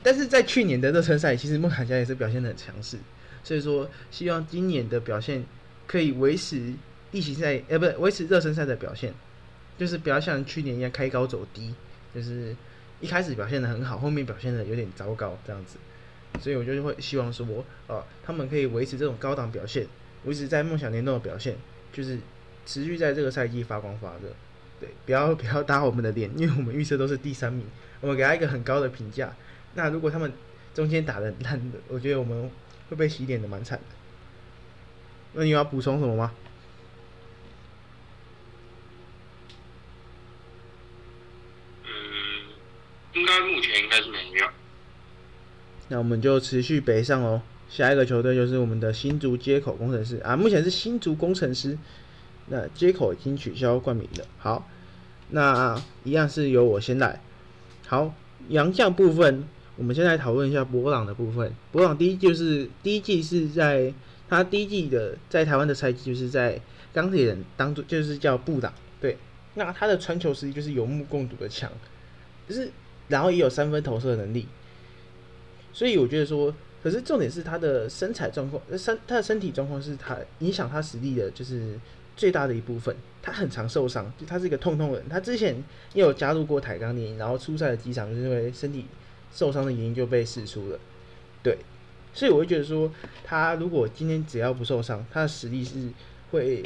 [0.01, 2.95] 但是在去年的热身赛，其实梦想家也是表现的很强势，
[3.43, 5.43] 所以说希望今年的表现
[5.87, 6.75] 可以维持
[7.11, 9.11] 例行赛，呃，不是维持热身赛的表现，
[9.77, 11.73] 就是不要像去年一样开高走低，
[12.13, 12.55] 就是
[13.01, 15.77] 一开始表现的很好，后面表现的有点糟糕这样子，
[16.39, 17.45] 所以我就会希望说，
[17.87, 19.87] 呃，他们可以维持这种高档表现，
[20.23, 21.55] 维持在梦想联动的表现，
[21.91, 22.19] 就是
[22.65, 24.33] 持续在这个赛季发光发热，
[24.79, 27.65] 对，不要不要打我们的脸，因为我们预测都是第三名，
[28.01, 29.35] 我们给他一个很高的评价。
[29.75, 30.31] 那如果他们
[30.73, 32.49] 中间打的烂的， 我觉得我们
[32.89, 33.85] 会被洗脸的蛮惨的。
[35.33, 36.31] 那你要补充什么吗？
[41.83, 41.91] 嗯，
[43.15, 44.45] 应该目前应该是没有。
[45.87, 47.41] 那我们就持续北上哦。
[47.67, 51.77] 下一个球队就是我们的新竹接口工程师啊，目前是新竹工程师。
[52.47, 54.25] 那接口已经取消冠名了。
[54.37, 54.69] 好，
[55.31, 57.19] 那一样是由我先来。
[57.87, 58.13] 好，
[58.49, 59.47] 洋将部分。
[59.77, 61.51] 我们现在讨论一下博朗的部分。
[61.71, 63.91] 博朗第一就是第一季是在
[64.29, 66.61] 他第一季的在台湾的赛季，就是在
[66.93, 68.71] 钢铁人当中就是叫部长。
[69.01, 69.17] 对，
[69.55, 71.69] 那他的传球实力就是有目共睹的强，
[72.47, 72.71] 就是
[73.07, 74.47] 然后也有三分投射的能力。
[75.73, 81.79] 所以我觉得说，可是重点是他的身材状况，身他的身体状况是他影响他实力的，就是
[82.15, 82.95] 最大的一部分。
[83.21, 85.03] 他很常受伤，就他是一个痛痛人。
[85.09, 85.55] 他之前
[85.93, 88.85] 也有加入过台钢联，然后出赛的几场就是因为身体。
[89.33, 90.79] 受伤的原因就被释出了，
[91.43, 91.57] 对，
[92.13, 92.89] 所以我会觉得说，
[93.21, 95.89] 他如果今天只要不受伤，他的实力是
[96.31, 96.63] 会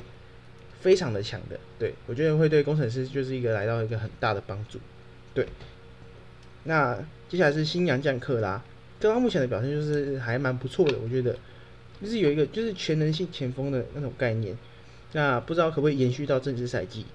[0.79, 4.77] 非常的强的，对我觉得会对工程师就是一个来到一个很大的帮助，
[5.33, 5.47] 对。
[6.63, 8.61] 那接下来是新洋将克拉，
[8.99, 11.35] 克拉目前的表现就是还蛮不错的，我觉得
[12.01, 14.57] 就是有一个就是全能性前锋的那种概念，
[15.13, 17.05] 那不知道可不可以延续到正式赛季。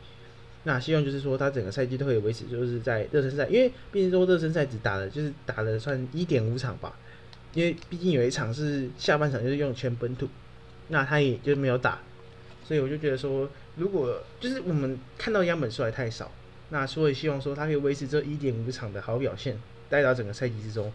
[0.66, 6.96] 那希望就是说，他整个赛季都可以维持，就是在热身赛，因为毕竟说热身赛只打了，就是打了算一点五场吧。
[7.52, 10.26] 因为毕竟有一场是下半场就是用全本土，
[10.88, 11.98] 那他也就没有打，
[12.66, 16.33] 所以我就觉得说，如果就是我们看到样本数还太少，
[16.70, 20.92] 那所以希望说他可以维持这一点五场的好表现，带到整个赛季之中，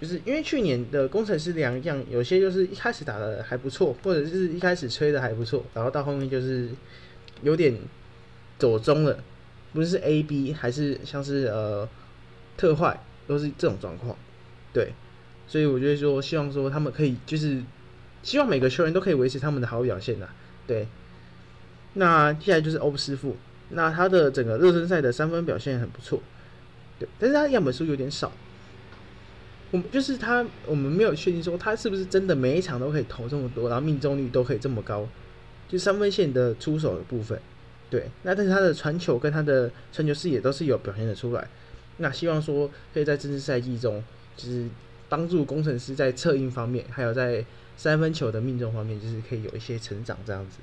[0.00, 6.68] 就是因为去年的工程师两样，有些就是一开始打的还不错，或者是一开始吹的还不错，然后到后面就是
[7.42, 7.76] 有点
[8.58, 9.18] 走中了，
[9.72, 11.88] 不是 A B 还是像是呃
[12.56, 14.16] 特坏，都是这种状况。
[14.72, 14.92] 对，
[15.46, 17.62] 所以我觉得说，希望说他们可以就是
[18.22, 20.28] 希望每个球员都可以维持他们的好表现呐。
[20.66, 20.86] 对，
[21.94, 23.36] 那接下来就是欧布师傅，
[23.70, 26.20] 那他的整个热身赛的三分表现很不错，
[26.98, 28.30] 对，但是他样本数有点少。
[29.70, 35.08] 我们就是他，我们没有确定说他是不是真的每一场都可以投这么多，然后命中率都可以这么高，
[35.68, 37.36] 就三分线的出手的部分，
[37.90, 38.08] 对。
[38.22, 41.48] 那但是他的传球跟他的传球视野都是有表现的出来。
[41.96, 44.04] 那希望说可以在正式赛季中，
[44.36, 44.68] 就是
[45.08, 47.44] 帮助工程师在策应方面，还有在
[47.76, 50.58] 三分球的命中方面，就是可以有一些成长这样子。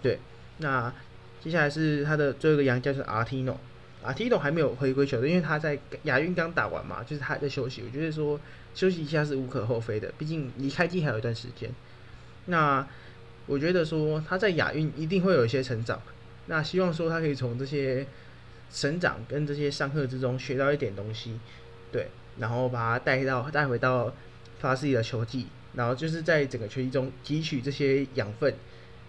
[0.00, 0.18] 对。
[0.58, 0.90] 那
[1.40, 3.58] 接下来是他的最后一个洋将是阿提诺。
[4.00, 7.82] 啊，T 总还没有回归球队，因为他在亚运刚打完嘛，就是他在休息。
[7.84, 8.38] 我觉得说
[8.72, 11.68] 休息一下是无可厚非的，毕竟离开季还有一段时间。
[12.46, 12.86] 那
[13.46, 16.00] 我觉得说他在亚运一定会有一些成长。
[16.46, 18.06] 那希望说他可以从这些
[18.72, 21.38] 成长跟这些上课之中学到一点东西，
[21.90, 22.06] 对，
[22.38, 24.14] 然后把他带到带回到
[24.60, 28.54] 法斯利的球技，然后就是在整个球季中汲取这些养分，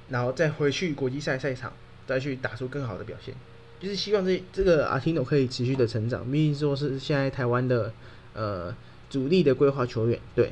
[0.09, 1.71] 然后再回去国际赛赛场，
[2.09, 3.35] 再去打出更好的表现。
[3.79, 7.93] 就是希望这这个阿提诺可以持续的成长，毕竟说是现在台湾的
[8.33, 8.75] 呃
[9.09, 10.19] 主力的规划球员。
[10.35, 10.51] 对。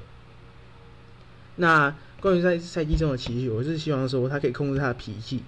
[1.57, 5.43] 那关于在赛季中的情绪，我是希望说他可以控制他的脾气，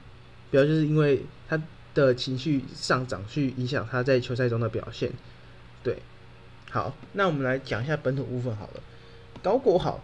[0.52, 1.62] 不要就是因为他
[1.94, 5.12] 的情绪上涨去影响他在球赛中的表现。
[5.84, 6.00] 对。
[6.72, 8.82] 好，那我们来讲一下本土部分好了。
[9.42, 10.04] 高国好，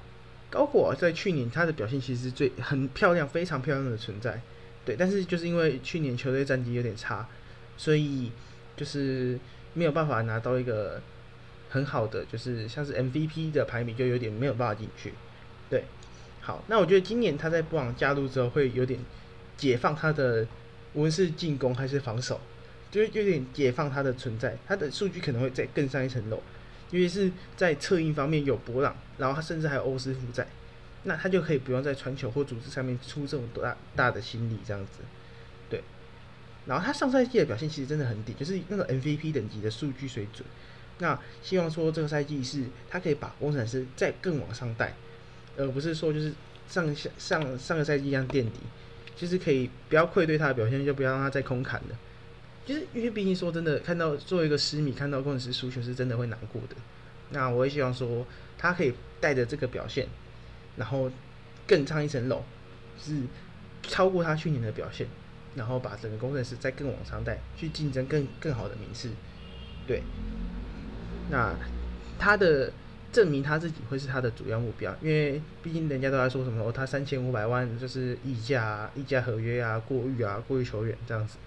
[0.50, 4.42] 高国在去年他的表现其实最很漂亮，非常漂亮的存在。
[4.86, 7.28] 对，但是就是因为去年球队战绩有点差。
[7.78, 8.32] 所以
[8.78, 9.38] 就是
[9.74, 11.02] 没有办法拿到一个
[11.70, 15.14] 很好的，就是像是 MVP 的排名，就有点没有办法进去。
[15.70, 15.84] 对，
[16.40, 18.98] 好，那我觉得今年他在布朗加入之后，会有点
[19.58, 20.48] 解放他的，
[20.94, 22.40] 无论是进攻还是防守，
[22.90, 26.42] 就是有点解放他的存在，他的数据可能会再更上一层楼，
[26.92, 30.48] 因为是在策应方面有博朗，然后他甚至还有欧斯负在，
[31.06, 35.00] 那他就可以不用在传球或组织上面出这种大大的心力这样子。
[35.70, 35.82] 对
[36.66, 40.46] 然后他上赛季的表现其实真的很顶，就是那种 MVP 等级的数据水准。
[40.98, 44.94] 那希望说这个赛季是他可以把工程师再更往上带，
[45.58, 46.34] 而不是说就是
[46.68, 48.60] 上上上上个赛季一样垫底，
[49.16, 51.98] 就是可以不要愧对他的表现，就不要让他再空砍了。
[52.66, 56.76] 就是因为毕竟说真的，看到作为一个师迷看到工程师输球是真的会难过的。
[57.30, 58.26] 那我也希望说
[58.58, 60.08] 他可以带着这个表现，
[60.78, 61.12] 然后
[61.68, 62.44] 更上一层楼，
[63.00, 63.22] 是
[63.84, 65.08] 超过他去年的表现。
[65.56, 69.10] 然后把整个工程师再更往上带，去竞争更更好的名次，
[69.88, 70.04] 对。
[71.32, 71.56] 那
[72.20, 72.74] 他的
[73.10, 81.38] 证明他自己会是他的主要目标，因为毕竟人家都在说什么，哦，他三千五百万就是溢价、溢价合约啊、过誉啊、过誉球员这样子。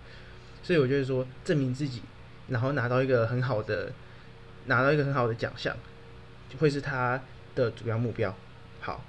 [0.62, 2.00] 所以我就是说证明自己，
[2.48, 3.92] 然后拿到一个很好的，
[4.64, 5.76] 拿到一个很好的奖项，
[6.48, 7.20] 就会是他
[7.54, 8.34] 的主要目标。
[8.80, 9.04] 好，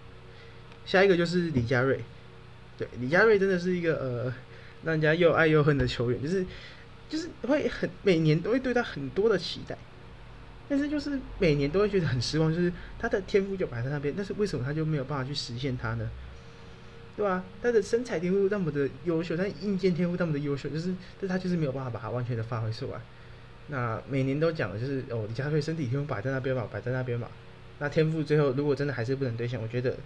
[0.85, 1.99] 下一个就是李佳瑞，
[2.77, 4.33] 对，李佳瑞真的是一个呃。
[4.81, 6.45] 让人家又爱又恨的球员，就是
[7.09, 9.77] 就是会很每年都会对他很多的期待，
[10.69, 16.09] 但是就是每年都会觉得很失望，就是他的天赋就摆在那边，但是为什么他就没有办法去实现他呢？
[17.17, 17.43] 对吧？
[17.61, 23.01] 他的身材天赋那么的优秀，但硬件天赋那么的优秀，就是但他就是没有办法把它完全的发挥出来。
[23.67, 27.27] 那每年都讲的就是哦，李佳瑞身体天赋摆在那边嘛，摆在那边嘛。
[27.79, 29.97] 那天赋最后如果真的还是不能兑现，我觉得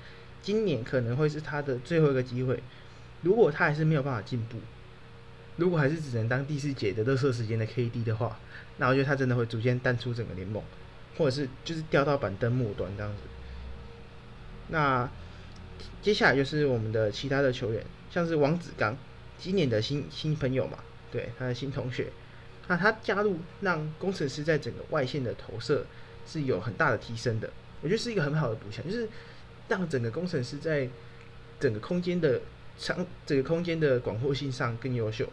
[0.43, 2.61] 今年可能会是他的最后一个机会。
[3.23, 4.57] 如果他还是没有办法进步，
[5.55, 8.37] 如果还是只能当第四节的热射时间的 KD 的话，
[8.77, 10.61] 那我觉得他真的会逐渐淡出整个联盟，
[11.17, 13.21] 或者是就是掉到板凳末端这样子。
[14.67, 15.09] 那
[16.01, 18.97] 接下来就是我们的其他的球员，像是王子刚，
[19.37, 20.79] 今年的新新朋友嘛，
[21.11, 22.07] 对他的新同学，
[22.67, 25.85] 那他加入让工程师在整个外线的投射
[26.25, 27.49] 是有很大的提升的，
[27.81, 29.07] 我觉得是一个很好的补强，就是
[29.73, 30.87] 让整个工程师在
[31.59, 32.39] 整个空间的。
[32.75, 35.29] 场这个空间的广阔性上更优秀，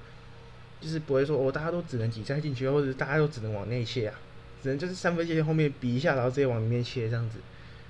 [0.79, 4.15] 就是不会说哦，大家都只能挤塞进去，或者大家都只能往内切啊，
[4.63, 7.39] 只能就是三分线后面比一下，然后直接往里面切这样子。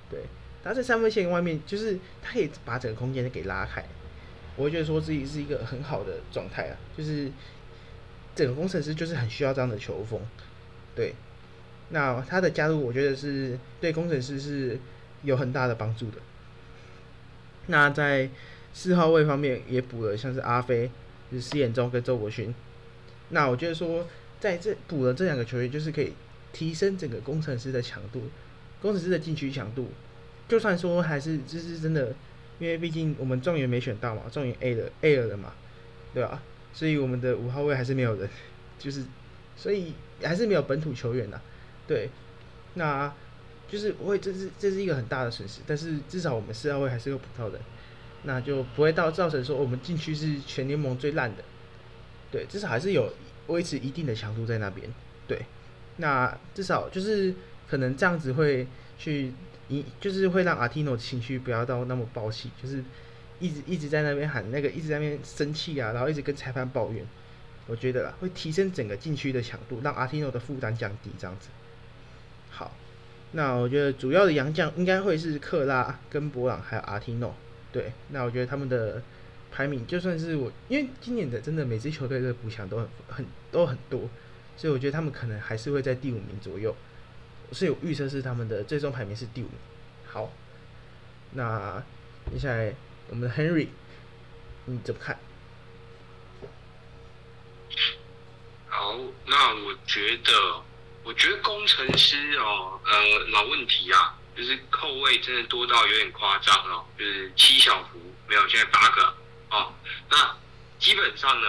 [0.09, 0.21] 对，
[0.63, 3.83] 他在三分线外面，就是他可以把整个空间给拉开。
[4.55, 7.29] 我会觉得说自己是一个很好的状态啊，就是
[8.33, 10.17] 整个工程师就是很需要这样的球风。
[10.95, 11.13] 对，
[11.89, 14.79] 那他的加入，我觉得是对工程师是
[15.23, 16.19] 有很大的帮助的。
[17.71, 18.29] 那在
[18.73, 20.91] 四号位方面也补了，像是阿飞、
[21.31, 22.53] 就是施眼中跟周国勋。
[23.29, 24.05] 那我觉得说，
[24.41, 26.13] 在这补了这两个球员，就是可以
[26.51, 28.23] 提升整个工程师的强度，
[28.81, 29.89] 工程师的禁区强度，
[30.49, 32.13] 就算说还是就是真的，
[32.59, 35.53] 因为毕竟我们状元没选到嘛，状元 A 了 A 了的嘛，
[36.13, 36.43] 对吧？
[36.73, 38.29] 所以我们的五号位还是没有人，
[38.77, 39.03] 就是
[39.55, 41.39] 所以还是没有本土球员呐，
[41.87, 42.09] 对，
[42.73, 43.13] 那
[43.71, 47.57] 就是会这是这是一个很大的损失，但是至少我们四号位还是有葡萄的，
[48.23, 51.43] 那就不会到造成说我们禁区是全联盟最烂的，
[52.29, 53.13] 对，至少还是有
[53.47, 54.93] 维持一定的强度在那边，
[55.25, 55.45] 对，
[55.95, 57.33] 那至少就是
[57.69, 58.67] 可能这样子会
[58.97, 59.31] 去
[59.69, 62.83] 一就是会让阿提诺情绪不要到那么暴气，就是
[63.39, 67.07] 一直一直在那边喊那个一直在那边生气啊，然后一直跟裁判抱怨，
[67.67, 71.47] 我觉得啦会提升整个禁区的强度，让阿提诺的负担降低，这样子。
[73.33, 77.33] 那我觉得主要的洋将应该会是克拉跟博朗还有阿提诺，
[77.71, 79.01] 对，那我觉得他们的
[79.51, 84.09] 排名就算是我，因为今年的真的每支球队的补强都很很都很多，
[84.57, 86.75] 所以我觉得他们可能还是会在第五名左右，
[87.51, 89.53] 所以我预测是他们的最终排名是第五名。
[90.05, 90.31] 好，
[91.31, 91.81] 那
[92.31, 92.73] 接下来
[93.09, 93.67] 我们的 Henry，
[94.65, 95.17] 你怎么看？
[98.67, 100.31] 好，那我觉得，
[101.03, 109.15] 我觉得工程师哦，呃，老问题啊，就是扣位真的多到有点夸张哦，就是七小福没有，现在八个
[109.49, 109.73] 哦。
[110.09, 110.37] 那
[110.79, 111.47] 基本上呢，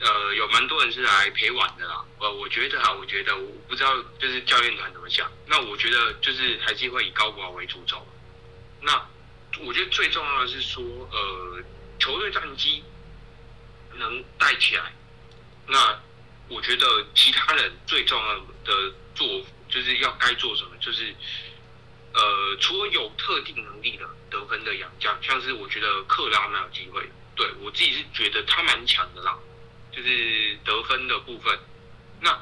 [0.00, 2.04] 呃，有蛮多人是来陪玩的啦。
[2.18, 5.30] 呃，我觉得啊，我觉得我不知道就是教练团怎么想。
[5.46, 8.06] 那我觉得就是还是会以高国豪为主走。
[8.82, 8.92] 那
[9.60, 10.82] 我觉得最重要的是说，
[11.12, 11.62] 呃，
[11.98, 12.82] 球队战绩
[13.94, 14.92] 能带起来。
[15.66, 16.00] 那
[16.50, 18.34] 我觉得其他人最重要
[18.64, 21.14] 的做就是要该做什么，就是
[22.12, 29.38] 呃，除了有特定能力的得分的洋将，像是我觉得克拉蛮有机会，对我自己是觉得他蛮强的啦，
[29.92, 31.56] 就是得分的部分。
[32.20, 32.36] 那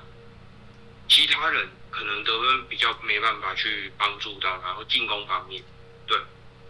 [1.06, 5.62] 其他人可能得分比较没办法去帮助到，然后进攻方面，
[6.06, 6.18] 对，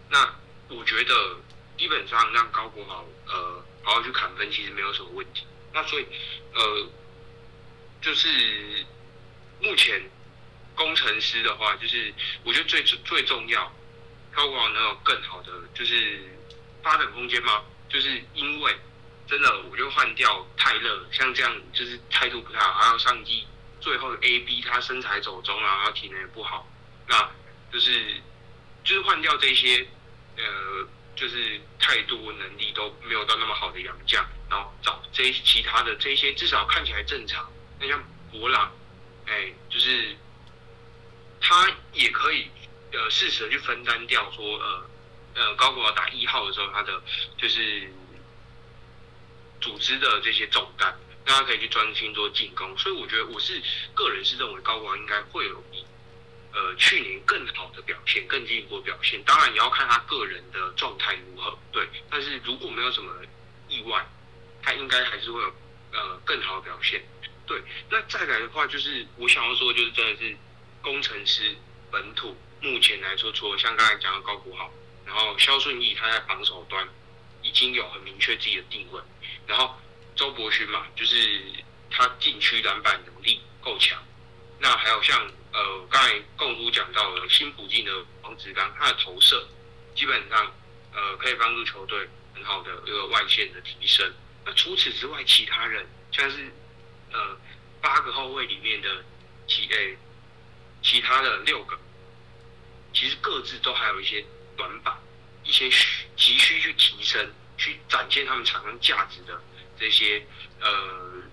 [0.09, 0.35] 那
[0.67, 1.37] 我觉得
[1.77, 5.45] 基本上让高国豪呃好好去砍分，其实没有什么问题。
[5.73, 6.05] 那所以
[6.53, 6.89] 呃。
[8.01, 8.85] 就是
[9.61, 10.01] 目前
[10.75, 13.71] 工程师的话，就是我觉得最最重要，
[14.31, 16.19] 高国豪能有更好的就是
[16.81, 17.63] 发展空间吗？
[17.89, 18.75] 就是因为
[19.27, 23.45] 真的，我就换掉泰勒，像这样就是态度不太好，还要上季
[23.81, 26.67] 最后 A B 他身材走中，然后体能也不好，
[27.07, 27.29] 那
[27.71, 28.15] 就是
[28.83, 29.85] 就是换掉这些
[30.37, 37.51] 呃，就是态度能力都没有到那么好的洋将，然后找这其他的这些至少看起来正常。
[37.79, 38.71] 那像博朗，
[39.25, 40.15] 哎，就是
[41.39, 42.49] 他也可以
[42.91, 44.89] 呃适时的去分担掉说呃
[45.35, 47.01] 呃高国豪打一号的时候他的
[47.37, 47.91] 就是
[49.61, 50.93] 组织的这些重担，
[51.25, 52.77] 让他可以去专心做进攻。
[52.77, 53.61] 所以我觉得我是
[53.93, 55.85] 个人是认为高国豪应该会有比
[56.53, 59.23] 呃去年更好的表现，更进一步的表现。
[59.23, 61.87] 当然也要看他个人的状态如何，对。
[62.09, 63.13] 但是如果没有什么
[63.67, 64.05] 意外，
[64.61, 65.53] 他应该还是会有
[65.93, 67.03] 呃更好的表现。
[67.49, 70.37] 对，那再来的话，就是我想要说，就是真的是
[70.83, 71.55] 工程师
[71.89, 74.71] 本土目前来说，除了像刚才讲的高古豪，
[75.03, 76.87] 然后肖顺义他在防守端
[77.41, 79.01] 已经有很明确自己的定位，
[79.47, 79.75] 然后
[80.15, 81.41] 周伯勋嘛，就是
[81.89, 83.97] 他禁区篮板能力够强，
[84.59, 85.19] 那还有像
[85.51, 87.91] 呃刚才共夫讲到了新普进的
[88.21, 89.49] 王子刚，他的投射
[89.95, 90.53] 基本上
[90.93, 94.13] 呃可以帮助球队很好的一个外线的提升。
[94.45, 96.47] 那除此之外，其他人像是。
[97.11, 97.37] 呃，
[97.81, 99.03] 八个后卫里面的
[99.47, 99.97] 其 A，
[100.81, 101.77] 其他的六个，
[102.93, 104.23] 其实各自都还有一些
[104.55, 104.95] 短板，
[105.43, 109.41] 一些需急需去提升、去展现他们场上价值的
[109.79, 110.25] 这些
[110.59, 111.23] 呃，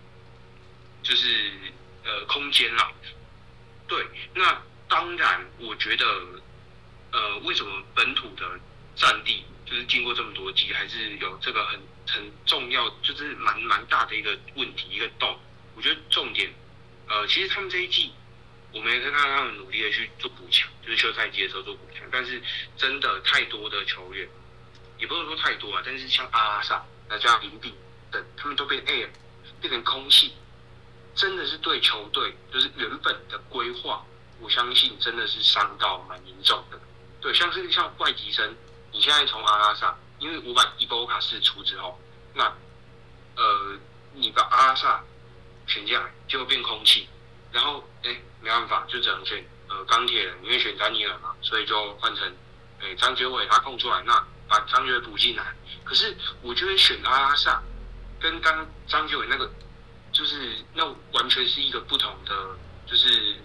[1.02, 1.52] 就是
[2.04, 2.92] 呃空间啦。
[3.86, 6.04] 对，那当然，我觉得
[7.12, 8.58] 呃，为什么本土的
[8.96, 15.38] 战地就是经过这么多季，还是有这个很很重要，就是蛮蛮大的一个问题，一个洞。
[15.76, 16.50] 我觉得重点，
[17.06, 18.10] 呃，其实他们这一季，
[18.72, 22.08] 我们也可以看到他们努力的去做补强，就是休赛季的时候做补强。
[22.10, 22.42] 但是
[22.78, 24.26] 真的太多的球员，
[24.98, 27.74] 也不能说太多啊，但是像阿拉萨、那加林炳
[28.10, 29.06] 等，他们都被 air
[29.60, 30.32] 变成空气，
[31.14, 34.02] 真的是对球队就是原本的规划，
[34.40, 36.80] 我相信真的是伤到蛮严重的。
[37.20, 38.56] 对，像是像外籍生，
[38.92, 42.00] 你现在从阿拉萨，因为我把伊波卡释出之后，
[42.32, 42.44] 那
[43.36, 43.78] 呃，
[44.14, 45.04] 你把阿拉萨。
[45.66, 47.08] 选进来就变空气，
[47.52, 52.36] 然后哎没办法就只能选呃钢铁人，因为选丹尼尔嘛，所以就换成
[52.80, 55.54] 哎张学伟他空出来，那把张学伟补进来。
[55.84, 57.62] 可是我觉得选阿拉萨
[58.20, 59.50] 跟刚张学伟那个
[60.12, 62.56] 就是那完全是一个不同的
[62.86, 63.36] 就是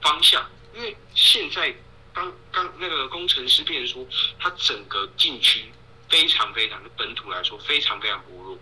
[0.00, 0.44] 方向，
[0.74, 1.74] 因为现在
[2.12, 4.06] 刚刚那个工程师变说，
[4.38, 5.70] 他整个禁区
[6.08, 8.58] 非常非常的本土来说非常非常薄弱。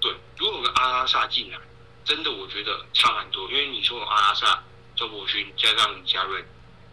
[0.00, 1.58] 对，如果有个阿拉萨进来，
[2.08, 4.64] 真的我觉得差很多，因为你说阿拉萨、
[4.96, 6.42] 周伯勋加上李佳瑞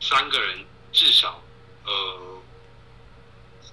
[0.02, 1.42] 三个人，至少
[1.86, 2.44] 呃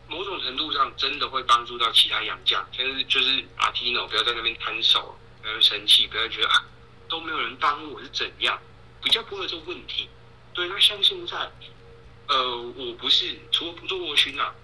[0.07, 6.64] 某种程度上真的会帮助到其他洋将，但是就是阿提诺不要在那边摊手，不要生气，不要觉得啊
[7.09, 8.57] 都没有人帮我是怎样，
[9.03, 10.09] 比较不会有这个问题。
[10.55, 11.51] 对，那像现在，
[12.28, 14.55] 呃，我不是除了周伯勋啊，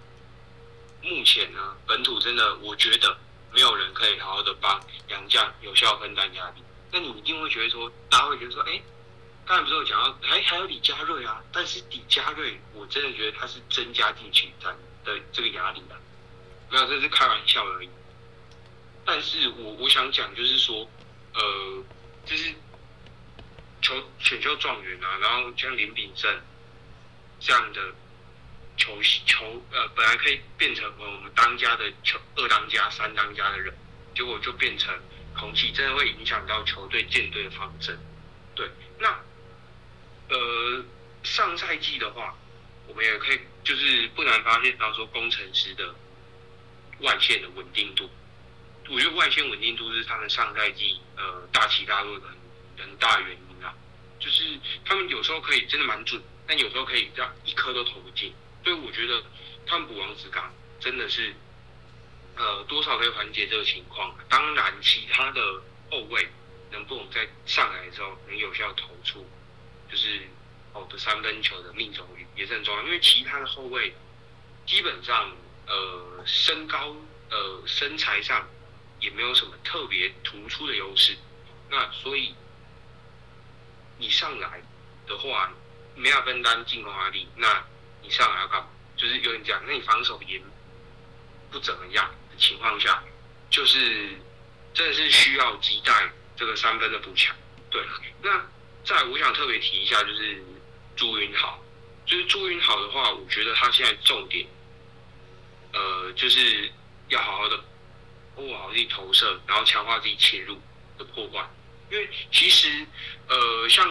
[1.03, 3.19] 目前呢本土真的我觉得。
[3.51, 8.81] 没有人可以好好的帮杨绛有效分担压力，那你一定会觉得说，大家会觉得说，哎，
[9.47, 15.97] 刚才不是有讲到，还还有李佳瑞啊，但是李佳瑞，我真的觉得他是增加进去战的这个压力的，
[16.71, 17.89] 没有，这是开玩笑而已。
[19.05, 20.89] 但是我我想讲就是说，
[21.35, 21.85] 呃，
[22.25, 22.53] 就是
[23.81, 26.41] 球选秀状元啊，然后像林炳胜
[27.41, 27.81] 这样的。
[28.81, 33.77] 球球呃，本来可以变成我们当家的球二当家、三当家的人，
[34.15, 34.95] 结果就变成
[35.35, 37.99] 空气，真的会影响到球队建队的方针。
[38.55, 38.69] 对，
[38.99, 39.21] 那
[40.29, 40.85] 呃
[41.23, 42.37] 上赛季的话，
[42.87, 45.95] 我们也可以就是不难发现到说工程师的
[47.01, 48.11] 外线的稳定度，
[48.89, 53.75] 我觉得外线稳定度是他们上赛季呃大起大落的很很大原因啊，
[54.19, 58.35] 就是他们有时候可以真的蛮准，但有时候可以让一颗都投不进。
[58.65, 59.23] 所以我觉得
[59.67, 61.33] 他们补王子刚真的是，
[62.39, 64.17] 呃，多少可以缓解这个情况。
[64.29, 65.41] 当然，其他的
[65.91, 66.27] 后卫
[66.71, 69.29] 能不能在上来的时候能有效投出，
[69.91, 70.23] 就是
[70.73, 72.83] 好的三分球的命中率也是很重要。
[72.85, 73.93] 因为其他的后卫
[74.65, 75.31] 基本上，
[75.67, 76.97] 呃，身高、
[77.31, 78.49] 呃，身材上
[79.01, 81.17] 也没有什么特别突出的优势。
[81.69, 82.35] 那所以
[83.99, 84.63] 你上来
[85.07, 85.53] 的话，
[85.95, 87.65] 没有分担进攻压力，那。
[88.01, 88.69] 你上来要干嘛？
[88.97, 89.61] 就是有点这样。
[89.67, 90.41] 那你防守也
[91.51, 92.09] 不怎么样
[92.39, 93.03] 情况下，
[93.51, 94.09] 就是
[94.73, 97.35] 真的是需要期待这个三分的补强。
[97.71, 97.83] 对，
[98.23, 98.31] 那
[98.85, 100.43] 再我想特别提一下，就是
[100.97, 101.63] 朱云豪。
[102.07, 104.47] 就是朱云豪的话，我觉得他现在重点，
[105.73, 106.71] 呃，就是
[107.09, 107.63] 要好好的
[108.37, 110.59] 握好自己投射，然后强化自己切入
[110.97, 111.47] 的破关。
[111.91, 112.87] 因为其实，
[113.29, 113.87] 呃，像。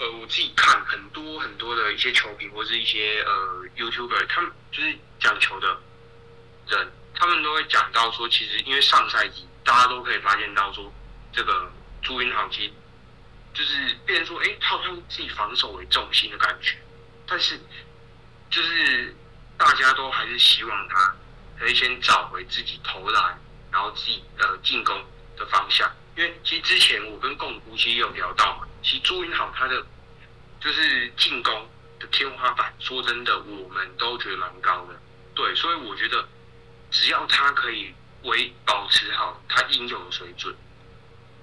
[0.00, 5.78] 呃，我自己看很多很多的一些球评或是一些呃 YouTuber，他们就是讲球的
[6.68, 10.90] 人，他们都会讲到说，其实因为上赛季大家都可以发现到说，
[11.34, 12.72] 这个朱云豪其实
[13.52, 16.78] 就是变成说，哎，他好像自己防守为重心的感觉，
[17.26, 17.60] 但是
[18.48, 19.14] 就是
[19.58, 21.14] 大家都还是希望他
[21.58, 23.38] 可以先找回自己投篮，
[23.70, 24.98] 然后自己呃进攻
[25.36, 28.66] 的方向，因为其实之前我跟共姑其实有聊到嘛。
[28.82, 29.84] 其实朱云豪他的
[30.58, 31.68] 就是进攻
[31.98, 34.98] 的天花板，说真的，我们都觉得蛮高的。
[35.34, 36.26] 对，所以我觉得
[36.90, 40.54] 只要他可以维保持好他应有的水准，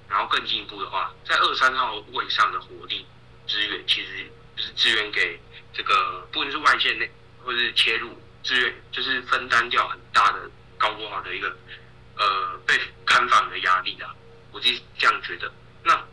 [0.10, 3.06] 然后更进一步的话，在二三号位上的火力
[3.46, 5.40] 支援，其实就是支援给
[5.74, 7.10] 这个不论是外线内
[7.44, 11.56] 或是切入支援，就是分担掉很大的高国豪的一个
[12.18, 14.14] 呃被看防的压力啊。
[14.52, 15.52] 我是这样觉得。
[15.84, 16.06] 那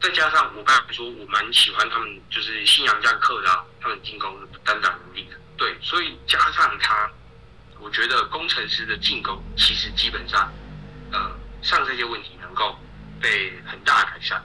[0.00, 5.36] 再加上我刚才说，我蛮喜欢他们，就是新洋将克的，他们进攻单打能力的。
[5.56, 7.10] 对，所以加上他，
[7.86, 10.52] 我觉得工程师的进攻其实基本上，
[11.12, 11.30] 呃，
[11.62, 12.76] 上这些问题能够
[13.20, 14.44] 被很大的改善。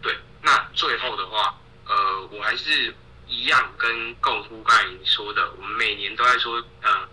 [0.00, 1.54] 对，那最后的话，
[1.84, 2.94] 呃，我还是
[3.26, 7.06] 一样跟共夫刚才说的，我们每年都在说，呃，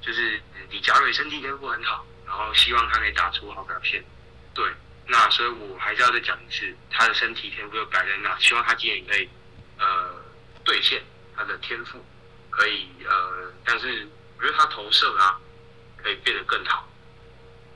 [0.00, 0.40] 就是
[0.70, 4.04] 李佳瑞身体天赋很好，然后希望他可以打出好表现。
[4.54, 4.64] 对。
[5.08, 9.28] 那所以，我还是要再讲一次，他的身体天赋又摆在那，希望他今年可以
[9.76, 10.14] 呃
[10.62, 11.02] 兑现
[11.34, 11.98] 他的天赋，
[12.48, 14.08] 可以呃，但是
[14.40, 15.38] 我觉得他投射啊
[15.98, 16.88] 可以变得更好，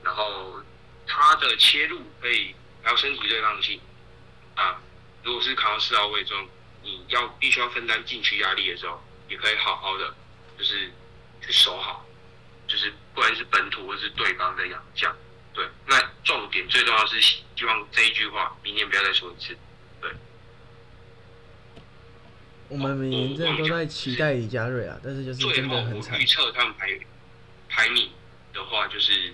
[0.03, 0.59] 然后
[1.05, 3.79] 他的切入可以还有身体对抗性
[4.55, 4.81] 啊，
[5.23, 6.49] 如果是考到四号位中，
[6.81, 8.99] 你要必须要分担禁区压力的时候，
[9.29, 10.11] 也可以好好的
[10.57, 10.91] 就是
[11.39, 12.03] 去守好，
[12.67, 15.15] 就是不管是本土或是对方的洋将。
[15.53, 19.55] 对，那重点最重要是希望这一句话明年不要再说一次。
[20.01, 20.11] 对，
[22.69, 26.19] 我们每年真的都在期待李佳瑞啊，但是就是真的很惨。
[26.19, 26.87] 预测他们排
[27.69, 28.09] 排名
[28.53, 29.33] 的话，就是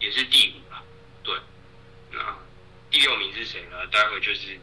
[0.00, 0.82] 也是第五吧。
[1.22, 1.34] 对，
[2.12, 2.38] 那
[2.90, 3.76] 第六名是谁呢？
[3.90, 4.58] 待会就是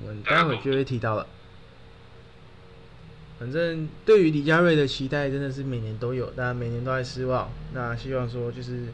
[0.00, 1.26] 我们待会就会提到了。
[3.38, 7.50] 反正对于李佳瑞的期待真的是每年都有，但每年都在失望。
[7.72, 8.92] 那希望说就是。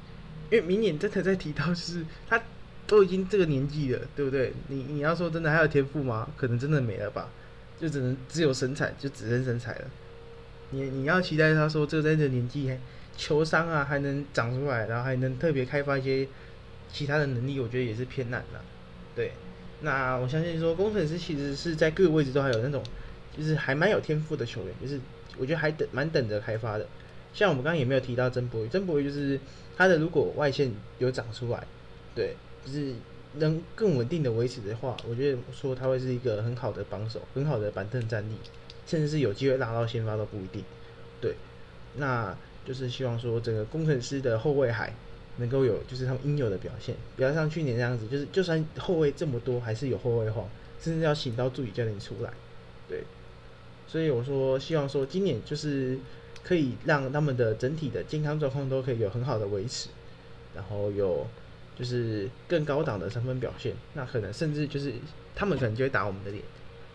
[0.50, 2.40] 因为明年真的在提到，就是他
[2.86, 4.52] 都已经这个年纪了，对不对？
[4.68, 6.28] 你你要说真的还有天赋吗？
[6.36, 7.28] 可能真的没了吧。
[7.85, 9.85] 就只能只有身材，就只剩身材了。
[10.70, 12.74] 你你要期待他说，这在这年纪
[13.14, 16.26] 球商啊还能长出来，然后还能特别开发一些
[16.91, 18.61] 其他的能力，我觉得也是偏难的。
[19.14, 19.32] 对，
[19.82, 22.82] 那我相信说工程师其实是在各个位置都还有那种，
[23.37, 24.99] 就是还蛮有天赋的球员，就是
[25.37, 26.87] 我觉得还等蛮等着开发的。
[27.35, 29.39] 像我们刚刚也没有提到曾博宇，曾博宇就是
[29.76, 31.66] 他的如果外线有长出来，
[32.14, 32.95] 对，就是
[33.39, 38.35] 能更稳定的维持的话，我觉得说他会是一个很好的帮手，很好的板凳战力，
[38.87, 40.64] 甚至是有机会拉到先发都不一定。
[41.20, 41.35] 对，
[41.97, 44.95] 那就是希望说整个工程师的后卫海
[45.39, 50.49] 能够有就是他们应有的表现，不要像去年那样子，就是就算后卫这么多，还是有后卫荒，
[50.80, 52.32] 甚至要请到助理教练出来。
[52.89, 53.03] 对，
[53.87, 55.99] 所以我说希望说今年就是。
[56.47, 59.89] 可以让他们的整体的健康状况都可以有很好的维持，
[60.55, 61.26] 然后有
[61.76, 64.92] 就是更高档的三分表现，那可能甚至就是
[65.34, 66.42] 他们可能就会打我们的脸，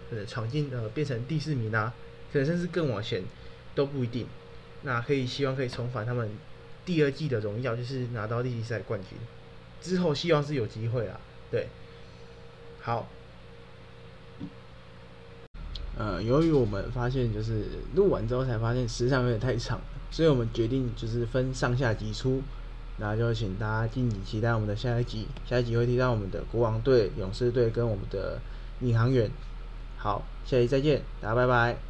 [0.10, 1.94] 可能闯进呃变成第四名啊，
[2.32, 3.24] 可能甚至更往前
[3.76, 4.28] 都不一定。
[4.84, 6.30] 那可以希望可以重返他们
[6.86, 9.18] 第二季的荣耀，就是拿到历赛冠军
[9.82, 11.20] 之后，希望是有机会啦。
[11.52, 11.68] 对，
[12.82, 13.10] 好。
[15.98, 22.42] 呃，由于我们发现就是录完之后才发现时长有点太长，所以我们决定就是分上下集出，
[23.00, 25.28] 那就请大家敬请期待我们的下一集。
[25.48, 28.40] 下一集会提到我们的国王队、勇士队跟我们的
[28.82, 29.30] 宇航员。
[29.98, 31.89] 好，下集再见，大家拜拜。